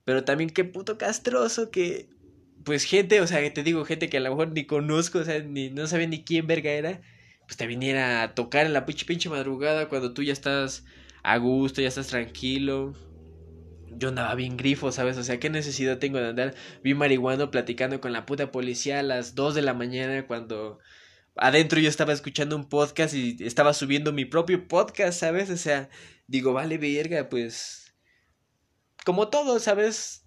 [0.03, 2.09] Pero también qué puto castroso que,
[2.63, 5.23] pues gente, o sea, que te digo, gente que a lo mejor ni conozco, o
[5.23, 7.01] sea, ni, no sabía ni quién verga era
[7.45, 10.83] pues te viniera a tocar en la pinche, pinche madrugada cuando tú ya estás
[11.25, 12.93] a gusto, ya estás tranquilo.
[13.97, 15.17] Yo andaba bien grifo, ¿sabes?
[15.17, 19.03] O sea, ¿qué necesidad tengo de andar bien marihuano platicando con la puta policía a
[19.03, 20.79] las 2 de la mañana cuando
[21.35, 25.49] adentro yo estaba escuchando un podcast y estaba subiendo mi propio podcast, ¿sabes?
[25.49, 25.89] O sea,
[26.27, 27.93] digo, vale verga, pues...
[29.03, 30.25] Como todo, ¿sabes?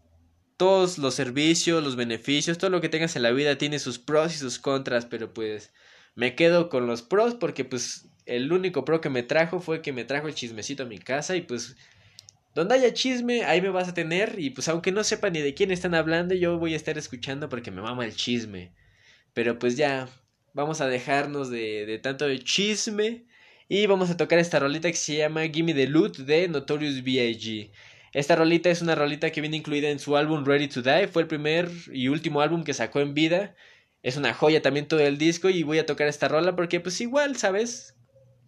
[0.56, 4.34] Todos los servicios, los beneficios, todo lo que tengas en la vida tiene sus pros
[4.34, 5.72] y sus contras, pero pues
[6.18, 9.92] me quedo con los pros porque pues el único pro que me trajo fue que
[9.92, 11.76] me trajo el chismecito a mi casa y pues
[12.56, 15.54] donde haya chisme, ahí me vas a tener y pues aunque no sepa ni de
[15.54, 18.72] quién están hablando, yo voy a estar escuchando porque me mama el chisme.
[19.32, 20.08] Pero pues ya,
[20.54, 23.26] vamos a dejarnos de, de tanto de chisme
[23.68, 27.70] y vamos a tocar esta rolita que se llama Gimme the Loot de Notorious B.I.G.
[28.12, 31.22] Esta rolita es una rolita que viene incluida en su álbum Ready to Die, fue
[31.22, 33.54] el primer y último álbum que sacó en vida.
[34.02, 37.00] Es una joya también todo el disco y voy a tocar esta rola porque pues
[37.00, 37.96] igual, ¿sabes?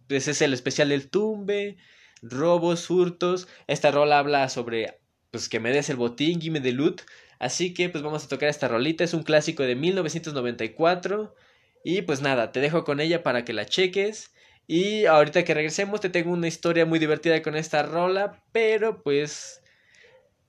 [0.07, 1.77] Pues es el especial del tumbe,
[2.21, 3.47] robos, hurtos.
[3.67, 4.99] Esta rola habla sobre
[5.31, 7.01] pues que me des el botín, gimme the loot.
[7.39, 11.35] Así que pues vamos a tocar esta rolita, es un clásico de 1994
[11.83, 14.33] y pues nada, te dejo con ella para que la cheques.
[14.67, 19.60] Y ahorita que regresemos te tengo una historia muy divertida con esta rola, pero pues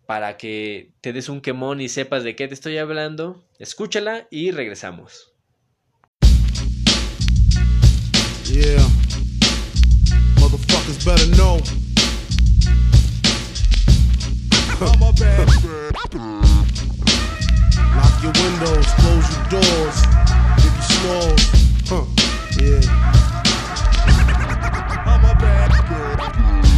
[0.06, 4.50] para que te des un quemón y sepas de qué te estoy hablando, escúchala y
[4.50, 5.32] regresamos.
[8.44, 8.86] Yeah.
[10.40, 11.60] Motherfuckers better know.
[17.96, 19.96] Lock your windows, close your doors.
[20.58, 21.44] Biggie Smalls.
[21.88, 22.04] Huh.
[22.60, 23.21] Yeah.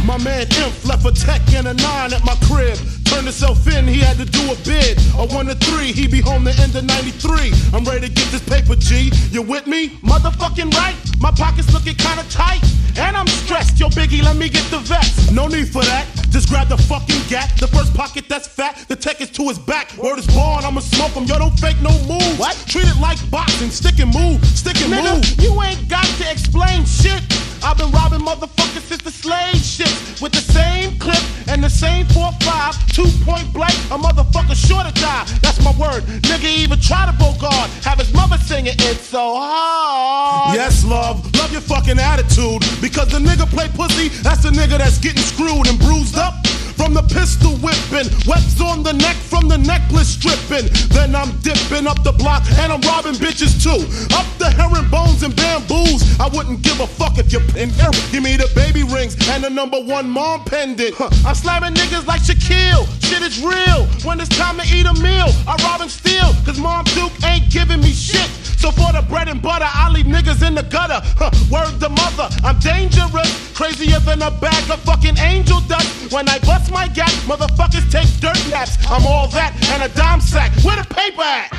[0.05, 2.77] My man Imp left a tech and a nine at my crib.
[3.05, 4.99] Turned himself in, he had to do a bid.
[5.17, 7.51] A one to three, he be home the end of 93.
[7.73, 9.11] I'm ready to get this paper, G.
[9.31, 9.89] You with me?
[10.05, 10.95] Motherfucking right.
[11.19, 12.61] My pockets looking kinda tight.
[12.97, 13.79] And I'm stressed.
[13.79, 15.31] Yo, Biggie, let me get the vest.
[15.33, 16.05] No need for that.
[16.29, 17.51] Just grab the fucking gat.
[17.59, 18.85] The first pocket that's fat.
[18.87, 19.91] The tech is to his back.
[19.97, 21.23] Word is born, I'ma smoke him.
[21.23, 22.39] Yo, don't fake no move.
[22.39, 22.55] What?
[22.67, 23.71] Treat it like boxing.
[23.71, 24.45] Stick and move.
[24.45, 25.41] Stick and Nigga, move.
[25.43, 27.21] you ain't got to explain shit.
[27.65, 29.89] I've been robbing motherfuckers since the slave shit.
[30.21, 34.93] With the same clip and the same 4-5, two point blank, a motherfucker sure to
[35.01, 35.25] die.
[35.41, 36.03] That's my word.
[36.29, 37.67] Nigga even try to bogard.
[37.83, 40.53] Have his mother singing it so hard.
[40.53, 41.25] Yes, love.
[41.37, 42.61] Love your fucking attitude.
[42.81, 46.35] Because the nigga play pussy, that's the nigga that's getting screwed and bruised up.
[46.75, 50.67] From the pistol whipping, webs on the neck from the necklace stripping.
[50.89, 53.79] Then I'm dipping up the block and I'm robbing bitches too.
[54.15, 56.03] Up the herringbones and bamboos.
[56.19, 57.91] I wouldn't give a fuck if you're in here.
[58.11, 60.95] Give me the baby rings and the number one mom pendant.
[60.95, 61.09] Huh.
[61.25, 62.85] I'm slamming niggas like Shaquille.
[63.07, 63.87] Shit is real.
[64.03, 66.33] When it's time to eat a meal, I rob and steal.
[66.45, 68.29] Cause Mom Duke ain't giving me shit.
[68.57, 70.99] So for the bread and butter, I leave niggas in the gutter.
[71.19, 73.29] Huh, word to mother, I'm dangerous.
[73.53, 76.11] Crazier than a bag of fucking angel dust.
[76.11, 78.77] When I bust my gap, motherfuckers take dirt naps.
[78.89, 80.51] I'm all that and a dime sack.
[80.63, 81.49] Where the paper at?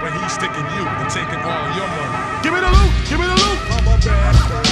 [0.00, 2.42] But he's sticking you and taking all your money.
[2.42, 3.34] Give me the loot, give me the
[4.60, 4.63] loot.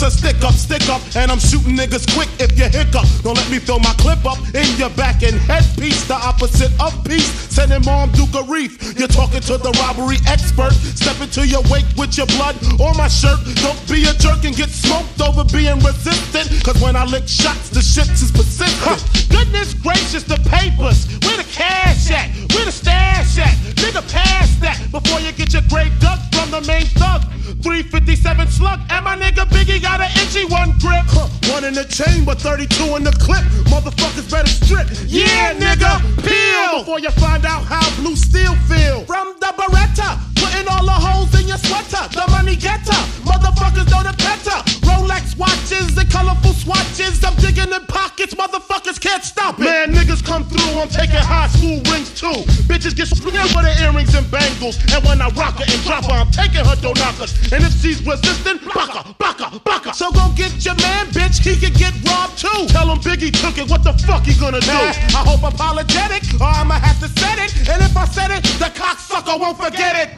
[0.00, 3.02] It's a stick up, stick up, and I'm shooting niggas quick if you hiccup.
[3.22, 6.94] Don't let me throw my clip up in your back and headpiece, the opposite of
[7.02, 7.26] peace.
[7.50, 8.78] Send Sending mom Duke a reef.
[8.96, 10.70] You're talking to the robbery expert.
[10.94, 13.42] Step into your wake with your blood or my shirt.
[13.58, 16.46] Don't be a jerk and get smoked over being resistant.
[16.62, 18.70] Cause when I lick shots, the shits is persistent.
[18.78, 18.98] Huh.
[19.34, 21.10] Goodness gracious, the papers.
[21.26, 22.47] Where the cash at?
[22.58, 23.54] Where the stash at?
[23.78, 27.22] Nigga, pass that before you get your grave dug from the main thug.
[27.62, 31.06] 357 slug, and my nigga Biggie got an itchy one grip.
[31.06, 31.30] Huh.
[31.54, 33.46] One in the chamber, 32 in the clip.
[33.70, 34.90] Motherfuckers better strip.
[35.06, 39.06] Yeah, nigga, peel before you find out how blue steel feel.
[39.06, 42.10] From the Beretta, putting all the holes in your sweater.
[42.10, 44.58] The money getter, motherfuckers know the better.
[44.82, 47.22] Rolex watches and colorful swatches.
[47.22, 49.64] I'm digging in pockets, motherfuckers can't stop it.
[49.64, 52.47] Man, niggas come through, I'm taking high school rings too.
[52.68, 54.76] Bitches get screwed for the earrings and bangles.
[54.92, 57.52] And when I rock her and drop her, I'm taking her donakas.
[57.52, 59.94] And if she's resistant, baka, baka, baka.
[59.94, 62.66] So go get your man, bitch, he could get robbed too.
[62.68, 64.72] Tell him Biggie took it, what the fuck he gonna do?
[64.72, 67.52] I hope apologetic, or I'ma have to set it.
[67.68, 70.08] And if I said it, the cocksucker won't forget it.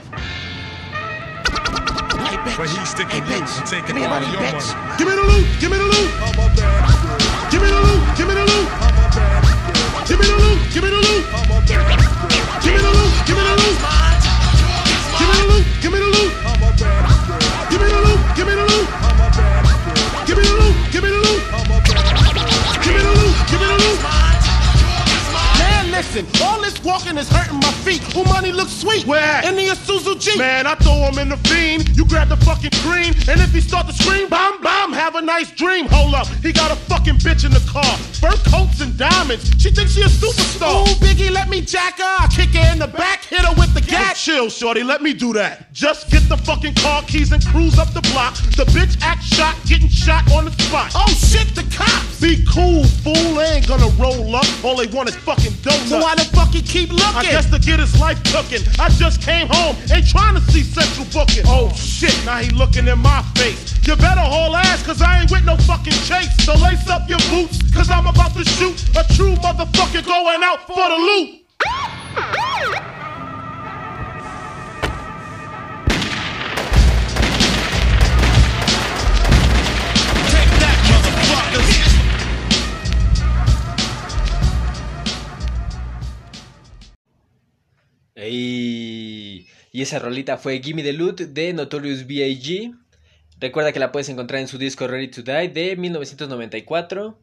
[2.20, 2.56] Hey, bitch.
[2.56, 3.58] But he's sticking hey, you bitch.
[3.58, 4.74] and taking Give me all money, your bitch.
[4.74, 4.96] money.
[4.98, 6.10] Give me the loot, give me the loot.
[7.50, 9.39] Give me the loot,
[10.10, 11.24] Give me the loot, give me the loot.
[11.68, 13.78] Give me the loot, give me the loot.
[15.20, 16.32] Give me the loot, give me the loot.
[17.70, 18.69] Give me the loot, give me the loot.
[26.10, 26.42] flexing.
[26.42, 28.00] All this walking is hurting my feet.
[28.14, 29.06] Umani looks sweet.
[29.06, 29.46] Where?
[29.46, 30.36] In the Isuzu G.
[30.38, 31.96] Man, I throw him in the fiend.
[31.96, 35.22] You grab the fucking cream, And if he start to scream, bomb, bomb, have a
[35.22, 35.86] nice dream.
[35.86, 37.96] Hold up, he got a fucking bitch in the car.
[38.20, 39.50] Fur coats and diamonds.
[39.58, 40.82] She thinks she a superstar.
[40.82, 42.16] Ooh, Biggie, let me jack her.
[42.18, 44.16] I kick her in the back hit her with the gat.
[44.16, 45.72] chill, shorty, let me do that.
[45.72, 48.34] Just get the fucking car keys and cruise up the block.
[48.58, 50.90] The bitch act shot, getting shot on the spot.
[50.94, 52.20] Oh shit, the cops.
[52.20, 53.38] Be cool, fool.
[53.38, 54.44] They ain't gonna roll up.
[54.64, 55.88] All they want is fucking donuts.
[55.88, 57.16] So why the fuck he keep looking?
[57.16, 58.66] I guess to get his life cooking.
[58.78, 61.44] I just came home, ain't trying to see Central booking.
[61.46, 63.78] Oh shit, now he looking in my face.
[63.86, 66.34] You better haul ass, cause I ain't with no fucking chase.
[66.44, 70.66] So lace up your boots, cause I'm about to shoot a true motherfucker going out
[70.66, 71.40] for the loot.
[88.28, 92.72] Y esa rolita fue Gimme the Loot de Notorious B.I.G.
[93.40, 97.18] Recuerda que la puedes encontrar en su disco Ready to Die de 1994.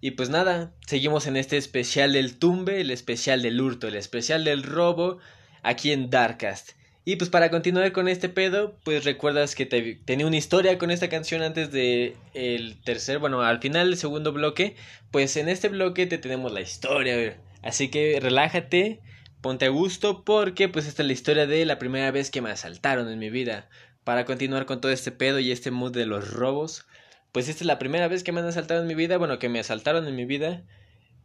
[0.00, 4.44] Y pues nada, seguimos en este especial del tumbe, el especial del hurto, el especial
[4.44, 5.18] del robo
[5.62, 6.72] aquí en Darkcast.
[7.06, 10.90] Y pues para continuar con este pedo, pues recuerdas que te- tenía una historia con
[10.90, 14.74] esta canción antes de el tercer, bueno, al final del segundo bloque,
[15.10, 19.00] pues en este bloque te tenemos la historia, así que relájate,
[19.44, 22.50] ponte a gusto porque pues esta es la historia de la primera vez que me
[22.50, 23.68] asaltaron en mi vida.
[24.02, 26.86] Para continuar con todo este pedo y este mood de los robos,
[27.30, 29.50] pues esta es la primera vez que me han asaltado en mi vida, bueno, que
[29.50, 30.64] me asaltaron en mi vida.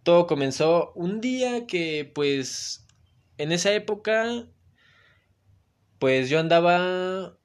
[0.04, 2.86] Todo comenzó un día que pues
[3.38, 4.46] en esa época
[5.98, 7.38] pues yo andaba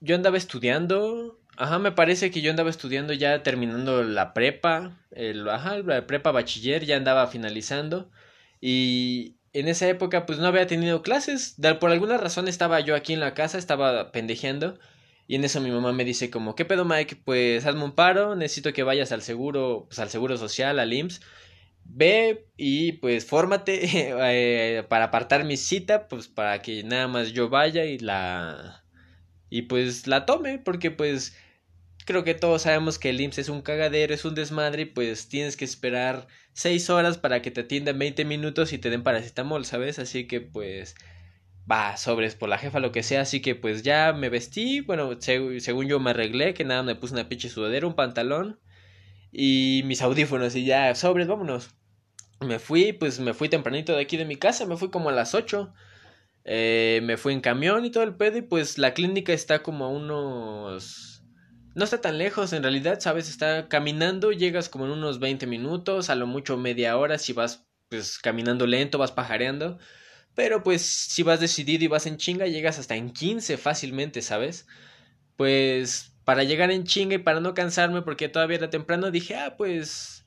[0.00, 5.46] yo andaba estudiando, ajá, me parece que yo andaba estudiando ya terminando la prepa, el
[5.50, 8.10] ajá, la prepa bachiller ya andaba finalizando
[8.58, 13.12] y en esa época pues no había tenido clases, por alguna razón estaba yo aquí
[13.12, 14.78] en la casa, estaba pendejeando
[15.28, 17.16] y en eso mi mamá me dice como, ¿qué pedo Mike?
[17.24, 21.20] Pues hazme un paro, necesito que vayas al seguro, pues al seguro social, al IMSS.
[21.84, 27.48] Ve y pues fórmate eh, para apartar mi cita, pues para que nada más yo
[27.48, 28.84] vaya y la...
[29.48, 31.36] Y pues la tome, porque pues
[32.06, 35.28] creo que todos sabemos que el IMSS es un cagadero, es un desmadre y pues
[35.28, 39.66] tienes que esperar 6 horas para que te atiendan 20 minutos y te den paracetamol,
[39.66, 39.98] ¿sabes?
[39.98, 40.94] Así que pues
[41.70, 45.12] va, sobres por la jefa, lo que sea, así que pues ya me vestí, bueno,
[45.14, 48.60] seg- según yo me arreglé, que nada, me puse una pinche sudadera, un pantalón
[49.32, 51.70] y mis audífonos y ya, sobres, vámonos.
[52.40, 55.12] Me fui, pues me fui tempranito de aquí de mi casa, me fui como a
[55.12, 55.72] las 8.
[56.44, 59.84] Eh, me fui en camión y todo el pedo y pues la clínica está como
[59.86, 61.15] a unos...
[61.76, 63.28] No está tan lejos en realidad, ¿sabes?
[63.28, 67.66] Está caminando, llegas como en unos 20 minutos, a lo mucho media hora si vas
[67.90, 69.78] pues caminando lento, vas pajareando.
[70.34, 74.66] Pero pues si vas decidido y vas en chinga, llegas hasta en 15 fácilmente, ¿sabes?
[75.36, 79.56] Pues para llegar en chinga y para no cansarme porque todavía era temprano, dije, ah,
[79.58, 80.26] pues...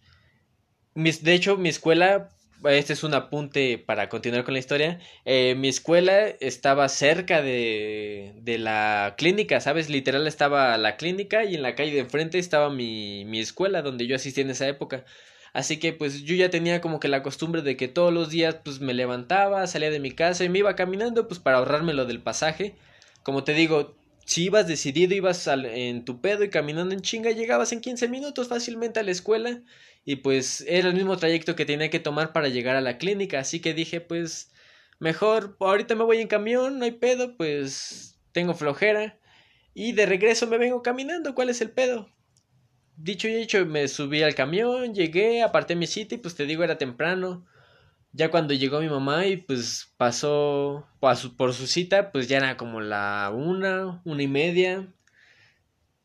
[0.96, 2.30] De hecho, mi escuela,
[2.65, 8.34] este es un apunte para continuar con la historia, eh, mi escuela estaba cerca de,
[8.41, 9.89] de la clínica, ¿sabes?
[9.89, 14.08] Literal estaba la clínica y en la calle de enfrente estaba mi, mi escuela donde
[14.08, 15.06] yo asistí en esa época.
[15.54, 18.58] Así que pues yo ya tenía como que la costumbre de que todos los días
[18.63, 22.06] pues me levantaba, salía de mi casa y me iba caminando pues para ahorrarme lo
[22.06, 22.76] del pasaje.
[23.24, 27.32] Como te digo, si ibas decidido, ibas al- en tu pedo y caminando en chinga,
[27.32, 29.62] llegabas en 15 minutos fácilmente a la escuela
[30.06, 33.40] y pues era el mismo trayecto que tenía que tomar para llegar a la clínica.
[33.40, 34.52] Así que dije pues
[35.00, 39.20] mejor ahorita me voy en camión, no hay pedo, pues tengo flojera
[39.74, 42.10] y de regreso me vengo caminando, ¿cuál es el pedo?
[42.98, 46.64] Dicho y hecho, me subí al camión, llegué, aparté mi cita y pues te digo,
[46.64, 47.46] era temprano.
[48.12, 52.38] Ya cuando llegó mi mamá y pues pasó por su, por su cita, pues ya
[52.38, 54.92] era como la una, una y media.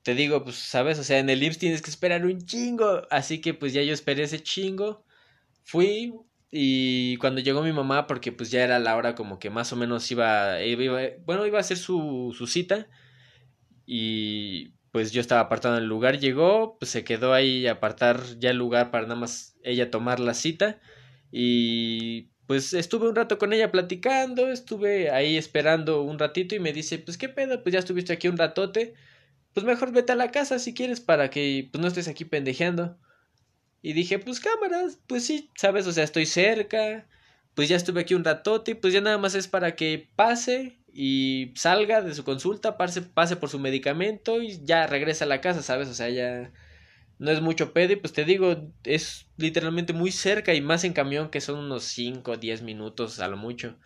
[0.05, 0.99] Te digo, pues, ¿sabes?
[1.01, 3.03] O sea, en el IMSS tienes que esperar un chingo.
[3.11, 5.05] Así que pues ya yo esperé ese chingo.
[5.65, 6.15] Fui
[6.53, 9.77] y cuando llegó mi mamá, porque pues ya era la hora como que más o
[9.77, 12.89] menos iba, iba- bueno, iba a hacer su, su cita.
[13.87, 18.51] Y pues yo estaba apartado en el lugar, llegó, pues se quedó ahí apartar ya
[18.51, 20.81] el lugar para nada más ella tomar la cita.
[21.31, 26.73] Y pues estuve un rato con ella platicando, estuve ahí esperando un ratito y me
[26.73, 28.95] dice, pues qué pedo, pues ya estuviste aquí un ratote,
[29.55, 32.99] pues mejor vete a la casa si quieres para que pues no estés aquí pendejeando.
[33.83, 37.07] Y dije, pues cámaras, pues sí, sabes, o sea, estoy cerca,
[37.55, 40.79] pues ya estuve aquí un ratote y pues ya nada más es para que pase
[40.93, 45.41] y salga de su consulta, pase, pase por su medicamento y ya regresa a la
[45.41, 45.89] casa, ¿sabes?
[45.89, 46.53] O sea, ya
[47.19, 50.93] no es mucho pedo y pues te digo, es literalmente muy cerca y más en
[50.93, 53.77] camión que son unos 5 o 10 minutos a lo mucho.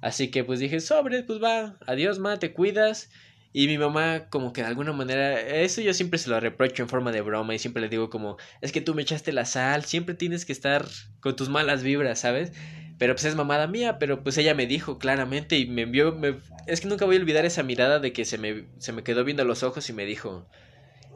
[0.00, 3.10] Así que pues dije, sobre, pues va, adiós, ma, te cuidas.
[3.52, 6.88] Y mi mamá, como que de alguna manera, eso yo siempre se lo reprocho en
[6.88, 9.84] forma de broma y siempre le digo como, es que tú me echaste la sal,
[9.84, 10.86] siempre tienes que estar
[11.20, 12.52] con tus malas vibras, ¿sabes?
[12.98, 16.40] Pero pues es mamada mía, pero pues ella me dijo claramente y me envió, me-
[16.66, 19.24] es que nunca voy a olvidar esa mirada de que se me, se me quedó
[19.24, 20.48] viendo los ojos y me dijo,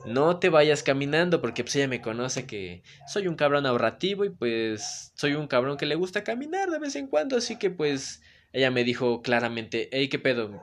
[0.02, 4.30] no te vayas caminando porque pues ella me conoce que soy un cabrón ahorrativo y
[4.30, 8.22] pues soy un cabrón que le gusta caminar de vez en cuando, así que pues
[8.52, 10.62] ella me dijo claramente, hey, ¿qué pedo?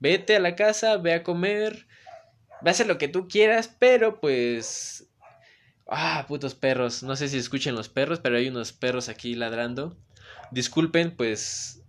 [0.00, 1.86] Vete a la casa, ve a comer,
[2.62, 5.06] ve a hacer lo que tú quieras, pero pues...
[5.86, 9.96] Ah, putos perros, no sé si escuchen los perros, pero hay unos perros aquí ladrando.
[10.52, 11.82] Disculpen, pues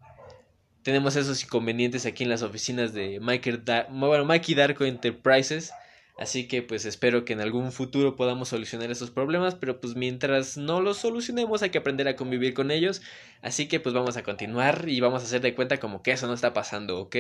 [0.84, 5.72] tenemos esos inconvenientes aquí en las oficinas de Mikey Darko Enterprises.
[6.18, 10.58] Así que pues espero que en algún futuro podamos solucionar esos problemas, pero pues mientras
[10.58, 13.02] no los solucionemos hay que aprender a convivir con ellos.
[13.42, 16.28] Así que pues vamos a continuar y vamos a hacer de cuenta como que eso
[16.28, 17.16] no está pasando, ¿ok?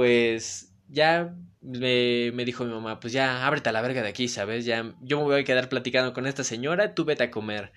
[0.00, 4.28] Pues ya me, me dijo mi mamá, pues ya ábrete a la verga de aquí,
[4.28, 4.64] ¿sabes?
[4.64, 7.70] Ya yo me voy a quedar platicando con esta señora, tú vete a comer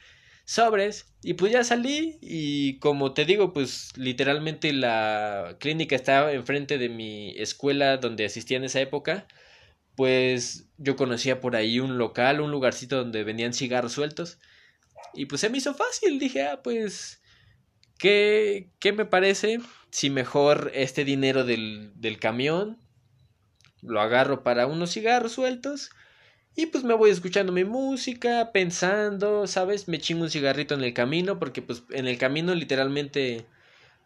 [0.45, 1.13] sobres.
[1.21, 6.87] Y pues ya salí y como te digo pues literalmente la clínica estaba enfrente de
[6.87, 9.27] mi escuela donde asistía en esa época.
[9.97, 14.39] Pues yo conocía por ahí un local, un lugarcito donde vendían cigarros sueltos.
[15.13, 17.21] Y pues se me hizo fácil, dije ah pues
[17.97, 19.59] ¿qué, qué me parece
[19.91, 22.77] si mejor este dinero del, del camión
[23.81, 25.91] lo agarro para unos cigarros sueltos
[26.55, 29.87] y pues me voy escuchando mi música, pensando, ¿sabes?
[29.87, 33.45] Me chingo un cigarrito en el camino, porque pues en el camino literalmente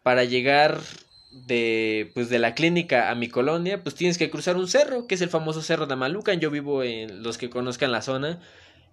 [0.02, 0.80] para llegar
[1.30, 5.14] de pues de la clínica a mi colonia, pues tienes que cruzar un cerro, que
[5.16, 6.40] es el famoso cerro de Amalucan.
[6.40, 8.40] Yo vivo en los que conozcan la zona.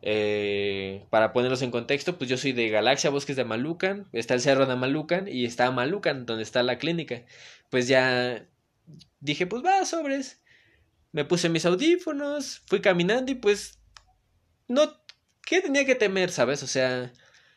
[0.02, 4.42] Eh, para ponerlos en contexto, pues yo soy de Galaxia, Bosques de Amalucan, está el
[4.42, 7.24] cerro de Amalucan y está Amalucan, donde está la clínica.
[7.70, 8.48] Pues ya
[9.20, 10.42] dije, pues va, sobres
[11.16, 13.80] me puse mis audífonos, fui caminando y pues
[14.68, 15.02] no,
[15.46, 16.62] ¿qué tenía que temer, sabes?
[16.62, 17.14] O sea,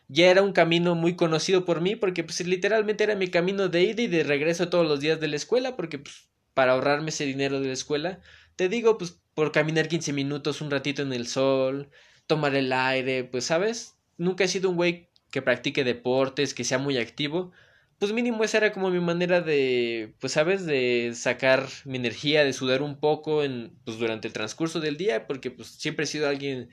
[0.06, 3.82] ya era un camino muy conocido por mí porque pues literalmente era mi camino de
[3.82, 7.24] ida y de regreso todos los días de la escuela porque pues para ahorrarme ese
[7.24, 8.20] dinero de la escuela,
[8.54, 11.90] te digo pues por caminar 15 minutos un ratito en el sol,
[12.28, 16.78] tomar el aire, pues sabes, nunca he sido un güey que practique deportes, que sea
[16.78, 17.52] muy activo,
[17.98, 22.52] pues mínimo esa era como mi manera de, pues sabes, de sacar mi energía, de
[22.52, 26.28] sudar un poco en, pues durante el transcurso del día, porque pues siempre he sido
[26.28, 26.70] alguien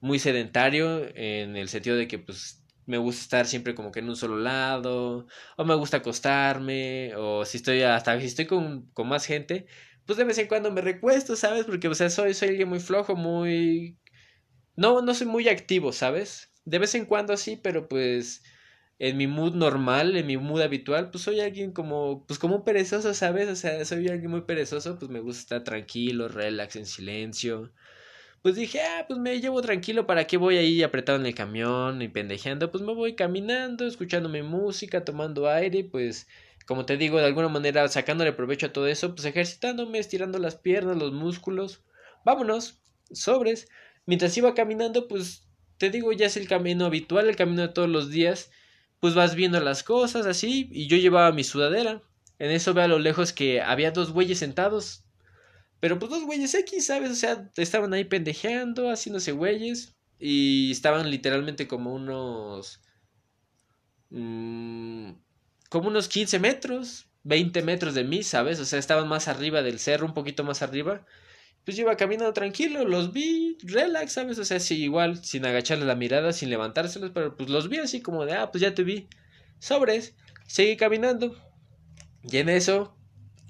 [0.00, 4.08] muy sedentario en el sentido de que pues me gusta estar siempre como que en
[4.08, 5.26] un solo lado,
[5.56, 9.66] o me gusta acostarme, o si estoy hasta si estoy con, con más gente,
[10.06, 11.64] pues de vez en cuando me recuesto, ¿sabes?
[11.66, 13.98] Porque o sea, soy, soy alguien muy flojo, muy...
[14.76, 16.50] No, no soy muy activo, ¿sabes?
[16.64, 18.42] De vez en cuando sí, pero pues
[18.98, 23.12] en mi mood normal, en mi mood habitual, pues soy alguien como, pues como perezoso,
[23.14, 23.48] ¿sabes?
[23.48, 27.72] O sea, soy alguien muy perezoso, pues me gusta estar tranquilo, relax, en silencio.
[28.42, 32.02] Pues dije, ah, pues me llevo tranquilo, ¿para qué voy ahí apretado en el camión
[32.02, 32.70] y pendejeando?
[32.72, 36.28] Pues me voy caminando, escuchando mi música, tomando aire, pues
[36.66, 40.56] como te digo, de alguna manera sacándole provecho a todo eso, pues ejercitándome, estirando las
[40.56, 41.84] piernas, los músculos.
[42.24, 42.80] Vámonos,
[43.12, 43.68] sobres.
[44.06, 45.48] Mientras iba caminando, pues
[45.78, 48.50] te digo, ya es el camino habitual, el camino de todos los días
[49.02, 52.02] pues vas viendo las cosas así y yo llevaba mi sudadera.
[52.38, 55.02] En eso veo a lo lejos que había dos güeyes sentados.
[55.80, 57.10] Pero pues dos güeyes X, ¿sabes?
[57.10, 59.96] O sea, estaban ahí pendejeando, haciéndose güeyes.
[60.20, 62.80] Y estaban literalmente como unos...
[64.10, 65.14] mmm,
[65.68, 68.60] como unos 15 metros, 20 metros de mí, ¿sabes?
[68.60, 71.04] O sea, estaban más arriba del cerro, un poquito más arriba.
[71.64, 74.38] Pues iba caminando tranquilo, los vi, relax, ¿sabes?
[74.38, 78.00] O sea, sí, igual, sin agacharle la mirada, sin levantárselos, pero pues los vi así
[78.00, 79.08] como de, ah, pues ya te vi.
[79.60, 80.14] Sobres,
[80.46, 81.36] seguí caminando.
[82.24, 82.96] Y en eso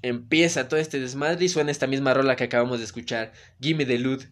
[0.03, 3.97] empieza todo este desmadre y suena esta misma rola que acabamos de escuchar, Gimme the
[3.97, 4.25] Loot.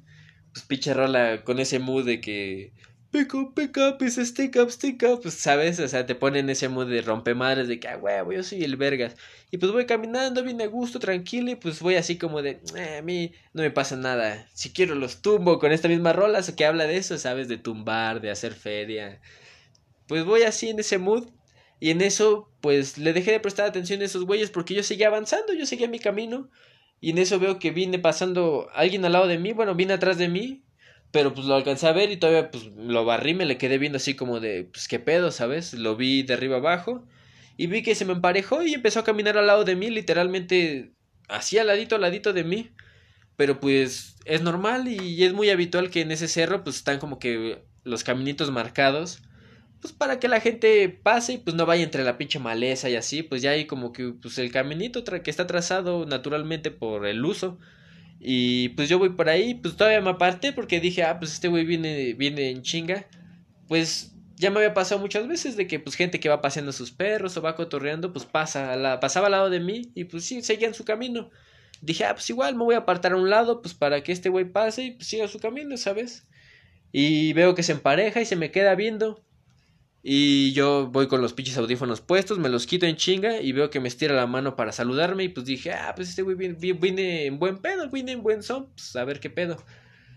[0.54, 2.74] Pues pinche rola con ese mood de que
[3.12, 6.50] pick up, pick up, is stick up, stick up, pues sabes, o sea, te ponen
[6.50, 9.16] ese mood de rompemadres de que, ah, huevo, yo soy el vergas.
[9.52, 12.98] Y pues voy caminando bien a gusto, tranquilo, y pues voy así como de, "Eh,
[13.00, 14.48] a mí no me pasa nada.
[14.54, 18.22] Si quiero los tumbo con esta misma rola que habla de eso, sabes, de tumbar,
[18.22, 19.22] de hacer feria.
[20.08, 21.30] Pues voy así en ese mood.
[21.80, 25.08] Y en eso, pues le dejé de prestar atención a esos güeyes porque yo seguía
[25.08, 26.50] avanzando, yo seguía mi camino.
[27.00, 30.18] Y en eso veo que viene pasando alguien al lado de mí, bueno, viene atrás
[30.20, 30.64] de mí.
[31.12, 33.98] Pero pues lo alcancé a ver y todavía pues lo barrí, me le quedé viendo
[33.98, 35.74] así como de, pues qué pedo, ¿sabes?
[35.74, 37.06] Lo vi de arriba abajo
[37.58, 40.94] y vi que se me emparejó y empezó a caminar al lado de mí, literalmente
[41.28, 42.72] así al ladito, al ladito de mí.
[43.36, 47.20] Pero pues es normal y es muy habitual que en ese cerro pues están como
[47.20, 49.22] que los caminitos marcados
[49.82, 52.96] pues para que la gente pase y pues no vaya entre la pinche maleza y
[52.96, 57.26] así, pues ya hay como que pues el caminito que está trazado naturalmente por el
[57.26, 57.58] uso.
[58.24, 61.48] Y pues yo voy por ahí, pues todavía me aparté porque dije, ah, pues este
[61.48, 63.08] güey viene, viene en chinga.
[63.68, 66.74] Pues ya me había pasado muchas veces de que pues gente que va paseando a
[66.74, 70.24] sus perros o va cotorreando, pues pasa, la, pasaba al lado de mí y pues
[70.24, 71.32] sí, seguían su camino.
[71.82, 74.30] Dije, ah, pues igual me voy a apartar a un lado, pues para que este
[74.30, 76.28] güey pase y pues siga su camino, ¿sabes?
[76.92, 79.24] Y veo que se empareja y se me queda viendo.
[80.04, 83.70] Y yo voy con los pinches audífonos puestos, me los quito en chinga y veo
[83.70, 86.56] que me estira la mano para saludarme y pues dije, ah, pues este güey viene,
[86.60, 89.58] vi- viene en buen pedo, viene en buen son, pues a ver qué pedo.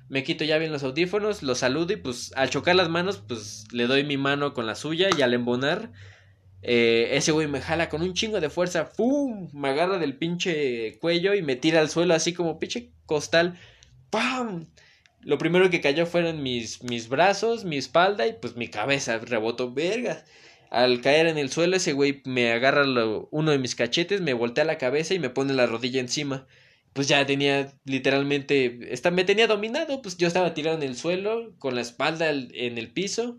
[0.08, 3.66] Me quito ya bien los audífonos, lo saludo y pues al chocar las manos, pues
[3.72, 5.92] le doy mi mano con la suya y al embonar,
[6.62, 9.50] eh, ese güey me jala con un chingo de fuerza, ¡pum!
[9.52, 13.58] Me agarra del pinche cuello y me tira al suelo así como pinche costal,
[14.10, 14.66] ¡pam!
[15.24, 19.72] Lo primero que cayó fueron mis, mis brazos, mi espalda y pues mi cabeza rebotó
[19.72, 20.24] vergas.
[20.70, 24.34] Al caer en el suelo, ese güey me agarra lo- uno de mis cachetes, me
[24.34, 26.46] voltea la cabeza y me pone la rodilla encima.
[26.92, 31.54] Pues ya tenía literalmente, esta, me tenía dominado, pues yo estaba tirado en el suelo,
[31.58, 33.36] con la espalda al- en el piso.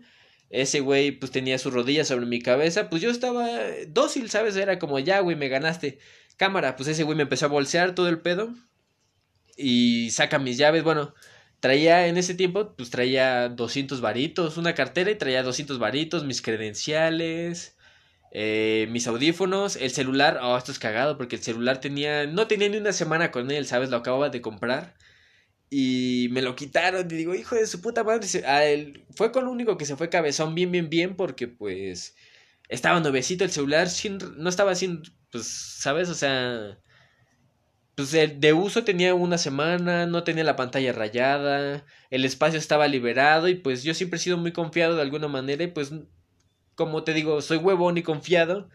[0.50, 3.48] Ese güey pues tenía su rodilla sobre mi cabeza, pues yo estaba
[3.88, 4.56] dócil, ¿sabes?
[4.56, 5.98] Era como, ya, güey, me ganaste.
[6.36, 8.54] Cámara, pues ese güey me empezó a bolsear todo el pedo.
[9.56, 11.14] Y saca mis llaves, bueno,
[11.60, 16.42] traía en ese tiempo, pues traía 200 varitos, una cartera y traía 200 varitos, mis
[16.42, 17.76] credenciales,
[18.32, 22.68] eh, mis audífonos, el celular, oh, esto es cagado porque el celular tenía, no tenía
[22.68, 23.90] ni una semana con él, ¿sabes?
[23.90, 24.94] Lo acababa de comprar
[25.70, 29.44] y me lo quitaron y digo, hijo de su puta madre, a él, fue con
[29.46, 32.16] lo único que se fue cabezón bien, bien, bien porque pues
[32.68, 36.08] estaba nuevecito el celular, sin, no estaba sin, pues, ¿sabes?
[36.08, 36.78] O sea
[37.96, 42.88] pues el de uso tenía una semana, no tenía la pantalla rayada, el espacio estaba
[42.88, 45.92] liberado y pues yo siempre he sido muy confiado de alguna manera y pues
[46.74, 48.68] como te digo, soy huevón y confiado,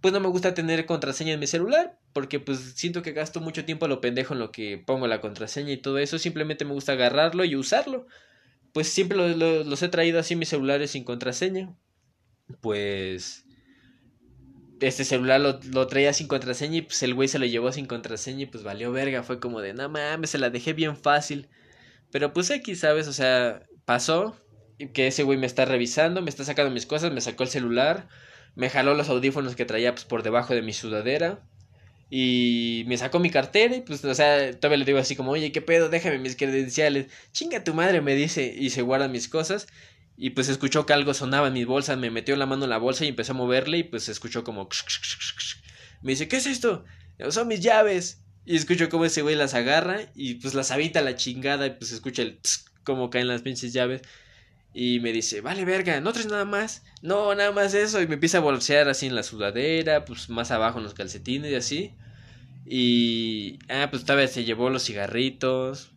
[0.00, 3.64] pues no me gusta tener contraseña en mi celular porque pues siento que gasto mucho
[3.64, 6.92] tiempo lo pendejo en lo que pongo la contraseña y todo eso, simplemente me gusta
[6.92, 8.06] agarrarlo y usarlo.
[8.72, 11.74] Pues siempre lo- lo- los he traído así mis celulares sin contraseña.
[12.60, 13.43] Pues
[14.86, 17.86] este celular lo, lo traía sin contraseña y pues el güey se lo llevó sin
[17.86, 19.22] contraseña y pues valió verga.
[19.22, 21.48] Fue como de, no mames, se la dejé bien fácil.
[22.10, 23.08] Pero pues aquí, ¿sabes?
[23.08, 24.36] O sea, pasó
[24.92, 28.08] que ese güey me está revisando, me está sacando mis cosas, me sacó el celular,
[28.54, 31.40] me jaló los audífonos que traía pues por debajo de mi sudadera.
[32.10, 35.50] Y me sacó mi cartera y pues, o sea, todavía le digo así como, oye,
[35.50, 35.88] ¿qué pedo?
[35.88, 37.06] Déjame mis credenciales.
[37.32, 39.66] Chinga tu madre, me dice, y se guarda mis cosas.
[40.16, 42.78] Y pues escuchó que algo sonaba en mi bolsa, me metió la mano en la
[42.78, 44.68] bolsa y empezó a moverle y pues escuchó como...
[46.02, 46.84] Me dice, ¿qué es esto?
[47.18, 48.20] "No, Son mis llaves.
[48.46, 51.92] Y escucho cómo ese güey las agarra y pues las habita la chingada y pues
[51.92, 52.38] escucha el...
[52.84, 54.02] como caen las pinches llaves.
[54.72, 56.82] Y me dice, vale verga, ¿no traes nada más?
[57.00, 58.00] No, nada más eso.
[58.02, 61.50] Y me empieza a bolsear así en la sudadera, pues más abajo en los calcetines
[61.50, 61.94] y así.
[62.66, 63.58] Y...
[63.68, 65.92] Ah, pues tal vez se llevó los cigarritos,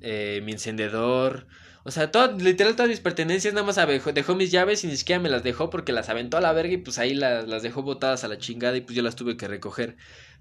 [0.00, 1.46] eh, mi encendedor.
[1.84, 4.96] O sea, todo, literal todas mis pertenencias nada más abejo- dejó mis llaves y ni
[4.96, 7.62] siquiera me las dejó porque las aventó a la verga y pues ahí las, las
[7.62, 9.96] dejó botadas a la chingada y pues yo las tuve que recoger.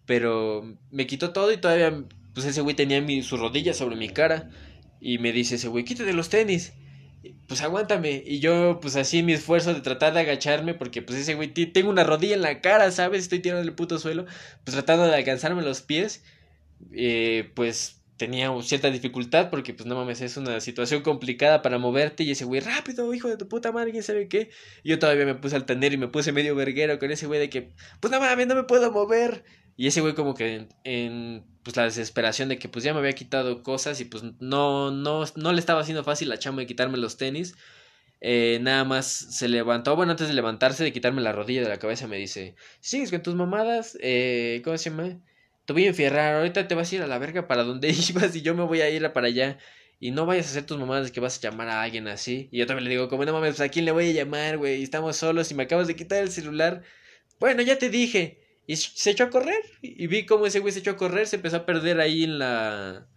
[0.06, 4.50] Pero me quitó todo y todavía pues ese güey tenía su rodilla sobre mi cara
[5.02, 6.74] y me dice ese güey, quítate los tenis.
[7.48, 8.24] Pues aguántame.
[8.26, 11.90] Y yo, pues así, mi esfuerzo de tratar de agacharme, porque pues ese güey, tengo
[11.90, 13.24] una rodilla en la cara, ¿sabes?
[13.24, 14.26] Estoy tirando el puto suelo,
[14.64, 16.24] pues tratando de alcanzarme los pies,
[16.94, 22.24] eh, pues tenía cierta dificultad, porque pues no mames, es una situación complicada para moverte,
[22.24, 24.50] y ese güey, rápido, hijo de tu puta madre, quién sabe qué.
[24.84, 27.50] Yo todavía me puse al tener y me puse medio verguero con ese güey de
[27.50, 27.70] que,
[28.02, 29.46] pues no mames, no me puedo mover.
[29.78, 33.14] Y ese güey como que en, pues la desesperación de que pues ya me había
[33.14, 36.98] quitado cosas y pues no, no, no le estaba haciendo fácil la chamba de quitarme
[36.98, 37.56] los tenis.
[38.20, 41.80] Eh, nada más se levantó, bueno, antes de levantarse, de quitarme la rodilla de la
[41.80, 45.22] cabeza, me dice, sigues con tus mamadas, eh, ¿cómo se llama?
[45.70, 48.36] Te voy a enfierrar, ahorita te vas a ir a la verga para donde ibas
[48.36, 49.60] y yo me voy a ir para allá.
[50.00, 52.50] Y no vayas a hacer tus mamadas que vas a llamar a alguien así.
[52.52, 54.82] Y yo también le digo, como no mames, ¿a quién le voy a llamar, güey?
[54.82, 56.82] Estamos solos y me acabas de quitar el celular.
[57.40, 58.42] Bueno, ya te dije.
[58.66, 59.62] Y se echó a correr.
[59.84, 61.28] Y vi cómo ese güey se echó a correr.
[61.28, 63.08] Se empezó a perder ahí en la.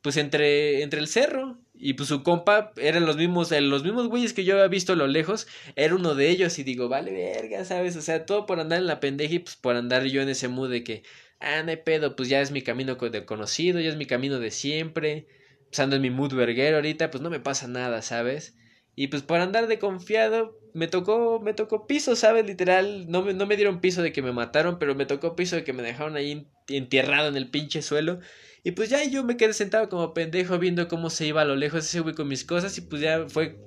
[0.00, 1.60] Pues entre, entre el cerro.
[1.74, 4.94] Y pues su compa eran los mismos, eh, los mismos güeyes que yo había visto
[4.94, 5.48] a lo lejos.
[5.76, 6.58] Era uno de ellos.
[6.58, 7.94] Y digo, vale, verga, ¿sabes?
[7.96, 10.48] O sea, todo por andar en la pendeja y pues por andar yo en ese
[10.48, 11.02] mood de que,
[11.40, 14.38] ah, no hay pedo, pues ya es mi camino de conocido, ya es mi camino
[14.38, 15.26] de siempre.
[15.70, 18.56] Pues en mi mood verguero ahorita, pues no me pasa nada, ¿sabes?
[18.94, 22.44] Y pues por andar de confiado, me tocó, me tocó piso, ¿sabes?
[22.46, 25.56] Literal, no me, no me dieron piso de que me mataron, pero me tocó piso
[25.56, 28.18] de que me dejaron ahí en- entierrado en el pinche suelo.
[28.62, 31.56] Y pues ya yo me quedé sentado como pendejo viendo cómo se iba a lo
[31.56, 33.60] lejos ese güey con mis cosas y pues ya fue...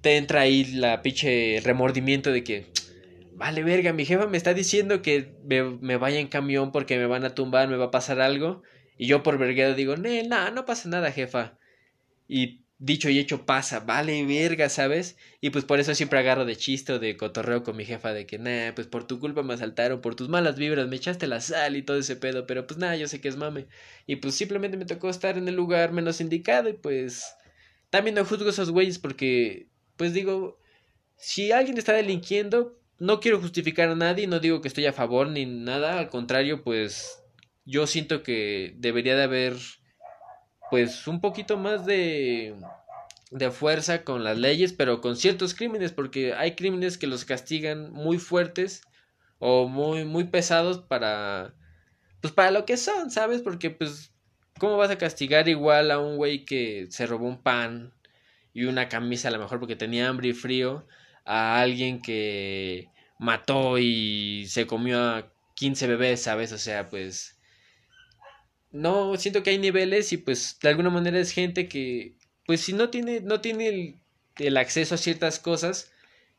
[0.00, 2.66] te entra ahí la pinche remordimiento de que,
[3.36, 7.06] vale verga, mi jefa me está diciendo que me, me vaya en camión porque me
[7.06, 8.62] van a tumbar, me va a pasar algo.
[8.98, 11.58] Y yo por verguedo digo, no, no, no pasa nada, jefa.
[12.28, 15.16] Y dicho y hecho pasa, vale verga, ¿sabes?
[15.40, 18.26] Y pues por eso siempre agarro de chiste o de cotorreo con mi jefa de
[18.26, 21.40] que, nah, pues por tu culpa me asaltaron, por tus malas vibras, me echaste la
[21.40, 23.66] sal y todo ese pedo, pero pues nada, yo sé que es mame.
[24.06, 27.34] Y pues simplemente me tocó estar en el lugar menos indicado y pues
[27.90, 30.58] también no juzgo esos güeyes porque, pues digo,
[31.16, 35.28] si alguien está delinquiendo, no quiero justificar a nadie, no digo que estoy a favor
[35.28, 37.22] ni nada, al contrario, pues
[37.64, 39.56] yo siento que debería de haber
[40.70, 42.54] pues un poquito más de
[43.30, 47.92] de fuerza con las leyes, pero con ciertos crímenes, porque hay crímenes que los castigan
[47.92, 48.82] muy fuertes
[49.38, 51.54] o muy muy pesados para
[52.20, 53.42] pues para lo que son, ¿sabes?
[53.42, 54.12] Porque pues
[54.58, 57.92] ¿cómo vas a castigar igual a un güey que se robó un pan
[58.54, 60.86] y una camisa a lo mejor porque tenía hambre y frío
[61.26, 66.52] a alguien que mató y se comió a 15 bebés, ¿sabes?
[66.52, 67.36] O sea, pues
[68.72, 72.14] no siento que hay niveles y pues de alguna manera es gente que
[72.46, 73.96] pues si no tiene no tiene el,
[74.38, 75.90] el, acceso a ciertas cosas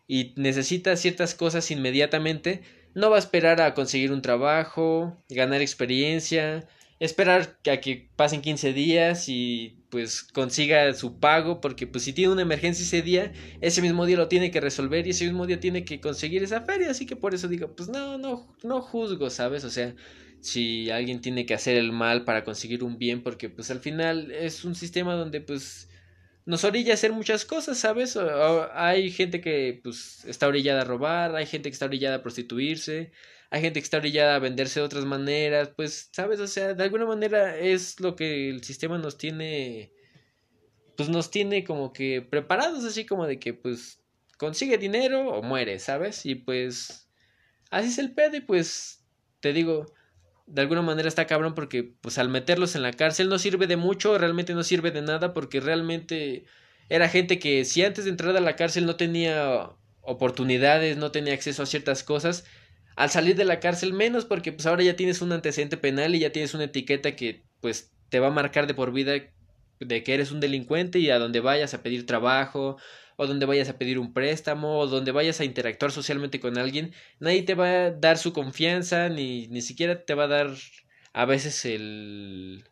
[0.07, 2.61] y necesita ciertas cosas inmediatamente
[2.93, 6.67] no va a esperar a conseguir un trabajo ganar experiencia
[6.99, 12.33] esperar a que pasen 15 días y pues consiga su pago porque pues si tiene
[12.33, 13.31] una emergencia ese día
[13.61, 16.61] ese mismo día lo tiene que resolver y ese mismo día tiene que conseguir esa
[16.61, 19.93] feria así que por eso digo pues no no no juzgo sabes o sea
[20.39, 24.31] si alguien tiene que hacer el mal para conseguir un bien, porque pues al final
[24.31, 25.89] es un sistema donde pues
[26.45, 28.17] nos orilla a hacer muchas cosas, ¿sabes?
[28.73, 33.11] hay gente que pues está orillada a robar, hay gente que está orillada a prostituirse,
[33.49, 36.39] hay gente que está orillada a venderse de otras maneras, pues, ¿sabes?
[36.39, 39.93] O sea, de alguna manera es lo que el sistema nos tiene,
[40.95, 44.01] pues nos tiene como que preparados, así como de que pues
[44.37, 46.25] consigue dinero o muere, ¿sabes?
[46.25, 47.09] Y pues
[47.71, 49.05] así es el pedo y pues
[49.39, 49.85] te digo,
[50.45, 53.77] de alguna manera está cabrón porque pues al meterlos en la cárcel no sirve de
[53.77, 56.45] mucho, realmente no sirve de nada porque realmente
[56.89, 59.71] era gente que si antes de entrar a la cárcel no tenía
[60.01, 62.45] oportunidades, no tenía acceso a ciertas cosas,
[62.97, 66.19] al salir de la cárcel menos porque pues ahora ya tienes un antecedente penal y
[66.19, 69.13] ya tienes una etiqueta que pues te va a marcar de por vida
[69.79, 72.77] de que eres un delincuente y a donde vayas a pedir trabajo
[73.15, 76.93] o donde vayas a pedir un préstamo, o donde vayas a interactuar socialmente con alguien,
[77.19, 80.53] nadie te va a dar su confianza, ni, ni siquiera te va a dar
[81.13, 82.63] a veces el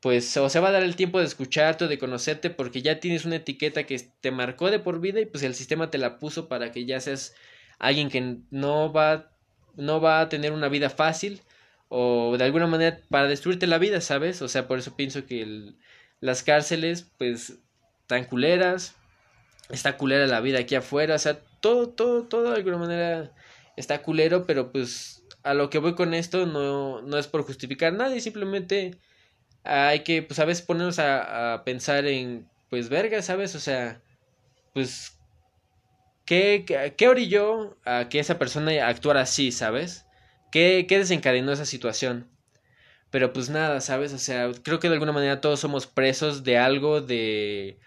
[0.00, 3.00] pues o se va a dar el tiempo de escucharte o de conocerte porque ya
[3.00, 6.18] tienes una etiqueta que te marcó de por vida y pues el sistema te la
[6.18, 7.34] puso para que ya seas
[7.80, 9.32] alguien que no va
[9.76, 11.42] no va a tener una vida fácil
[11.88, 14.42] o de alguna manera para destruirte la vida, ¿sabes?
[14.42, 15.74] O sea, por eso pienso que
[16.20, 17.58] las cárceles pues
[18.06, 18.96] tan culeras,
[19.70, 23.32] está culera la vida aquí afuera, o sea, todo, todo, todo de alguna manera
[23.76, 27.92] está culero, pero pues a lo que voy con esto no, no es por justificar
[27.92, 28.98] nada simplemente
[29.64, 33.54] hay que, pues a veces ponernos a, a pensar en, pues verga, ¿sabes?
[33.54, 34.02] O sea,
[34.72, 35.18] pues,
[36.30, 40.06] ¿qué, qué, orilló a que esa persona actuara así, ¿sabes?
[40.52, 42.28] ¿Qué, ¿Qué desencadenó esa situación?
[43.10, 44.12] Pero pues nada, ¿sabes?
[44.12, 47.78] O sea, creo que de alguna manera todos somos presos de algo, de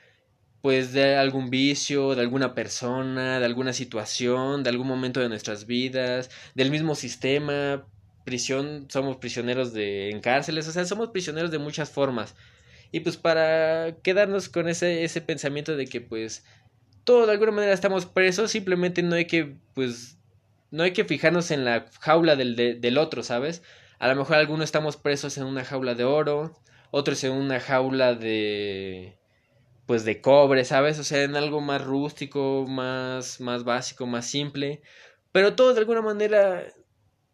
[0.62, 5.66] pues de algún vicio, de alguna persona, de alguna situación, de algún momento de nuestras
[5.66, 7.88] vidas, del mismo sistema,
[8.26, 12.36] prisión, somos prisioneros de en cárceles, o sea, somos prisioneros de muchas formas.
[12.92, 16.44] Y pues para quedarnos con ese ese pensamiento de que pues
[17.04, 20.18] todos de alguna manera estamos presos, simplemente no hay que pues
[20.72, 23.62] no hay que fijarnos en la jaula del, del otro, ¿sabes?
[24.00, 26.60] A lo mejor algunos estamos presos en una jaula de oro,
[26.92, 29.18] otros en una jaula de
[29.86, 31.00] pues de cobre, ¿sabes?
[31.00, 34.82] O sea, en algo más rústico, más, más básico, más simple.
[35.32, 36.66] Pero todos de alguna manera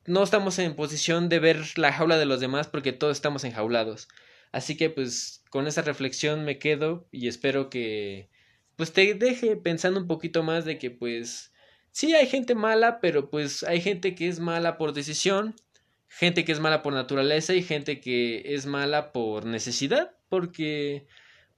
[0.06, 4.08] no estamos en posición de ver la jaula de los demás porque todos estamos enjaulados.
[4.52, 8.30] Así que pues con esa reflexión me quedo y espero que
[8.80, 11.52] pues te deje pensando un poquito más de que pues
[11.92, 15.54] sí hay gente mala, pero pues hay gente que es mala por decisión,
[16.08, 21.08] gente que es mala por naturaleza y gente que es mala por necesidad, porque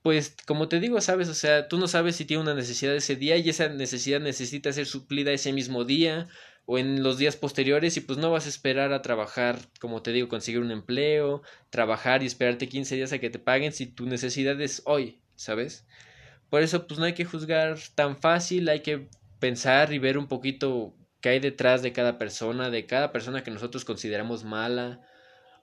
[0.02, 3.16] pues como te digo, sabes, o sea, tú no sabes si tiene una necesidad ese
[3.16, 6.28] día y esa necesidad necesita ser suplida ese mismo día
[6.66, 10.12] o en los días posteriores y pues no vas a esperar a trabajar, como te
[10.12, 14.08] digo, conseguir un empleo, trabajar y esperarte 15 días a que te paguen si tu
[14.08, 15.86] necesidad es hoy, ¿sabes?
[16.52, 19.08] Por eso pues no hay que juzgar tan fácil, hay que
[19.40, 23.52] pensar y ver un poquito qué hay detrás de cada persona, de cada persona que
[23.52, 25.00] nosotros consideramos mala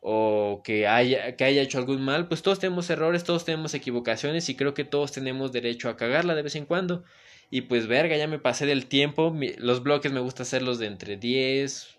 [0.00, 4.48] o que haya, que haya hecho algún mal, pues todos tenemos errores, todos tenemos equivocaciones
[4.48, 7.04] y creo que todos tenemos derecho a cagarla de vez en cuando.
[7.50, 9.36] Y pues verga, ya me pasé del tiempo.
[9.58, 11.98] Los bloques me gusta hacerlos de entre 10,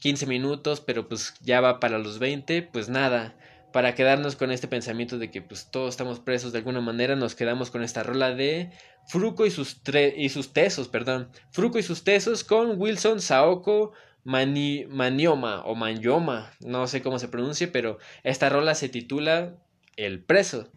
[0.00, 3.36] 15 minutos, pero pues ya va para los 20, pues nada.
[3.72, 7.34] Para quedarnos con este pensamiento de que pues todos estamos presos de alguna manera, nos
[7.34, 8.70] quedamos con esta rola de
[9.06, 9.80] Fruco y sus,
[10.16, 11.30] y sus tesos, perdón.
[11.50, 13.92] Fruco y sus tesos con Wilson Saoko
[14.24, 19.56] Mani- Manioma o Manyoma, no sé cómo se pronuncia, pero esta rola se titula
[19.96, 20.70] El preso.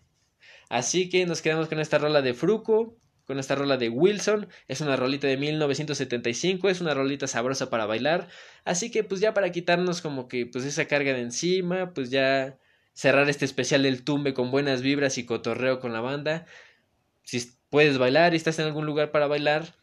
[0.70, 4.48] Así que nos quedamos con esta rola de Fruco, con esta rola de Wilson.
[4.68, 8.28] Es una rolita de 1975, es una rolita sabrosa para bailar.
[8.66, 12.58] Así que pues ya para quitarnos como que pues esa carga de encima, pues ya
[12.94, 16.46] cerrar este especial del tumbe con buenas vibras y cotorreo con la banda.
[17.24, 19.76] Si puedes bailar y estás en algún lugar para bailar,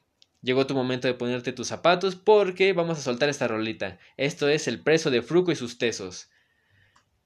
[0.42, 3.98] llegó tu momento de ponerte tus zapatos porque vamos a soltar esta rolita.
[4.16, 6.28] Esto es El preso de Fruco y sus tesos.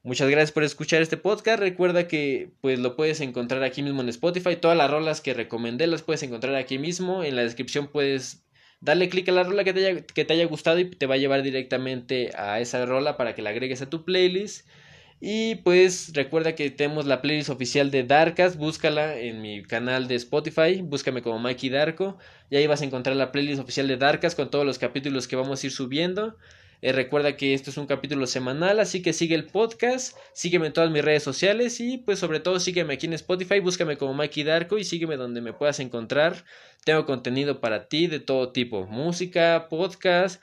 [0.04, 1.60] Muchas gracias por escuchar este podcast.
[1.60, 4.56] Recuerda que pues lo puedes encontrar aquí mismo en Spotify.
[4.56, 7.22] Todas las rolas que recomendé las puedes encontrar aquí mismo.
[7.22, 8.44] En la descripción puedes
[8.80, 11.14] darle clic a la rola que te, haya, que te haya gustado y te va
[11.14, 14.66] a llevar directamente a esa rola para que la agregues a tu playlist.
[15.24, 20.16] Y pues recuerda que tenemos la playlist oficial de Darkas, búscala en mi canal de
[20.16, 22.18] Spotify, búscame como Mikey Darko,
[22.50, 25.36] y ahí vas a encontrar la playlist oficial de Darkas con todos los capítulos que
[25.36, 26.36] vamos a ir subiendo.
[26.80, 30.72] Eh, recuerda que esto es un capítulo semanal, así que sigue el podcast, sígueme en
[30.72, 34.42] todas mis redes sociales y pues sobre todo sígueme aquí en Spotify, búscame como Mikey
[34.42, 36.44] Darko y sígueme donde me puedas encontrar.
[36.84, 40.42] Tengo contenido para ti de todo tipo, música, podcast,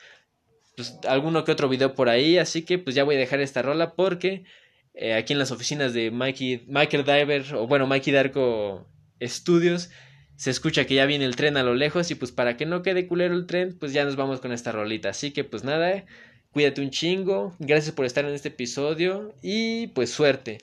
[0.78, 3.62] pues alguno que otro video por ahí, así que pues ya voy a dejar esta
[3.62, 4.46] rola porque
[4.94, 8.88] eh, aquí en las oficinas de Mikey, Michael Diver, o bueno, Mikey Darko
[9.22, 9.90] Studios,
[10.36, 12.82] se escucha que ya viene el tren a lo lejos y pues para que no
[12.82, 15.10] quede culero el tren, pues ya nos vamos con esta rolita.
[15.10, 16.06] Así que pues nada,
[16.52, 20.60] cuídate un chingo, gracias por estar en este episodio y pues suerte.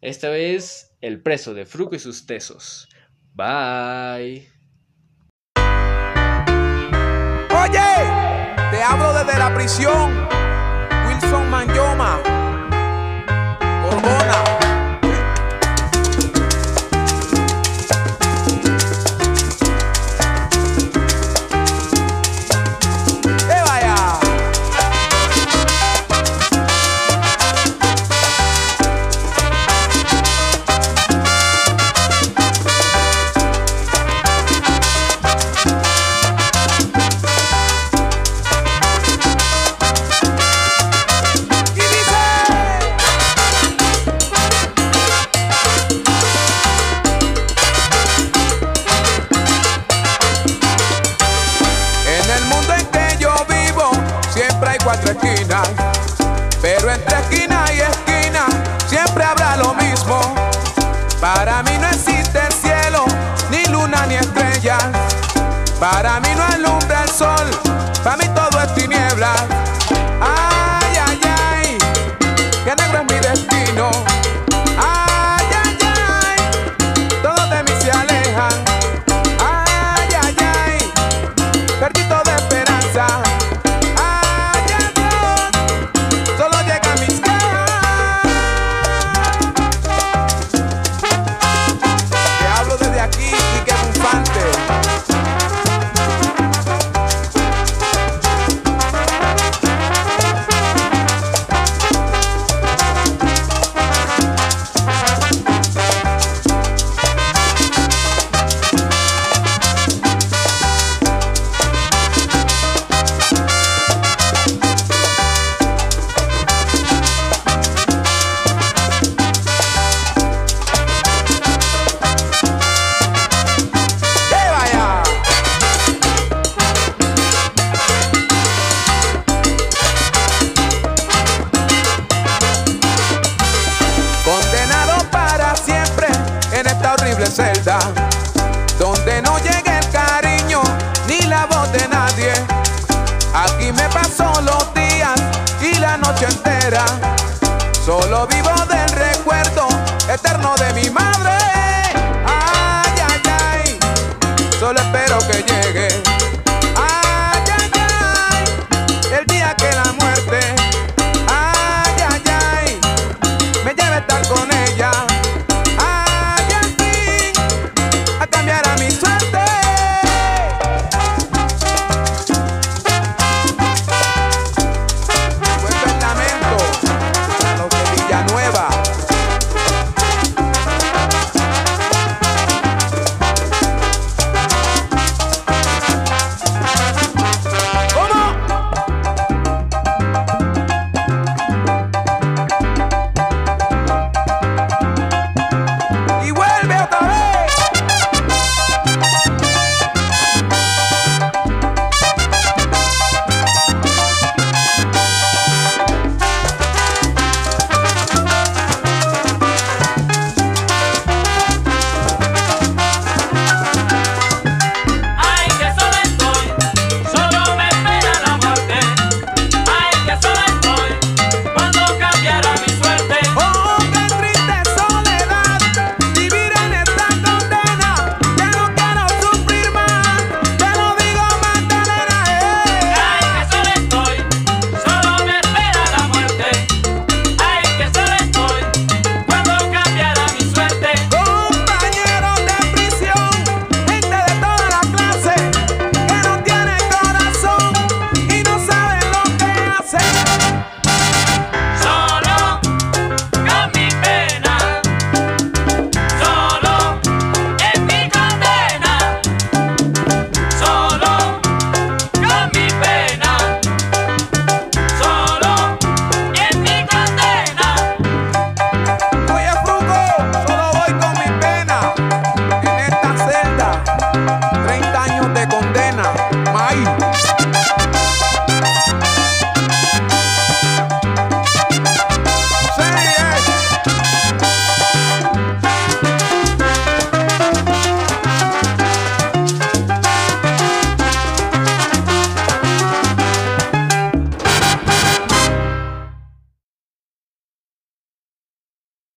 [0.00, 2.88] Esta vez el preso de Fruco y sus tesos.
[3.34, 4.48] Bye.
[7.50, 7.80] Oye,
[8.70, 10.41] te hablo desde la prisión.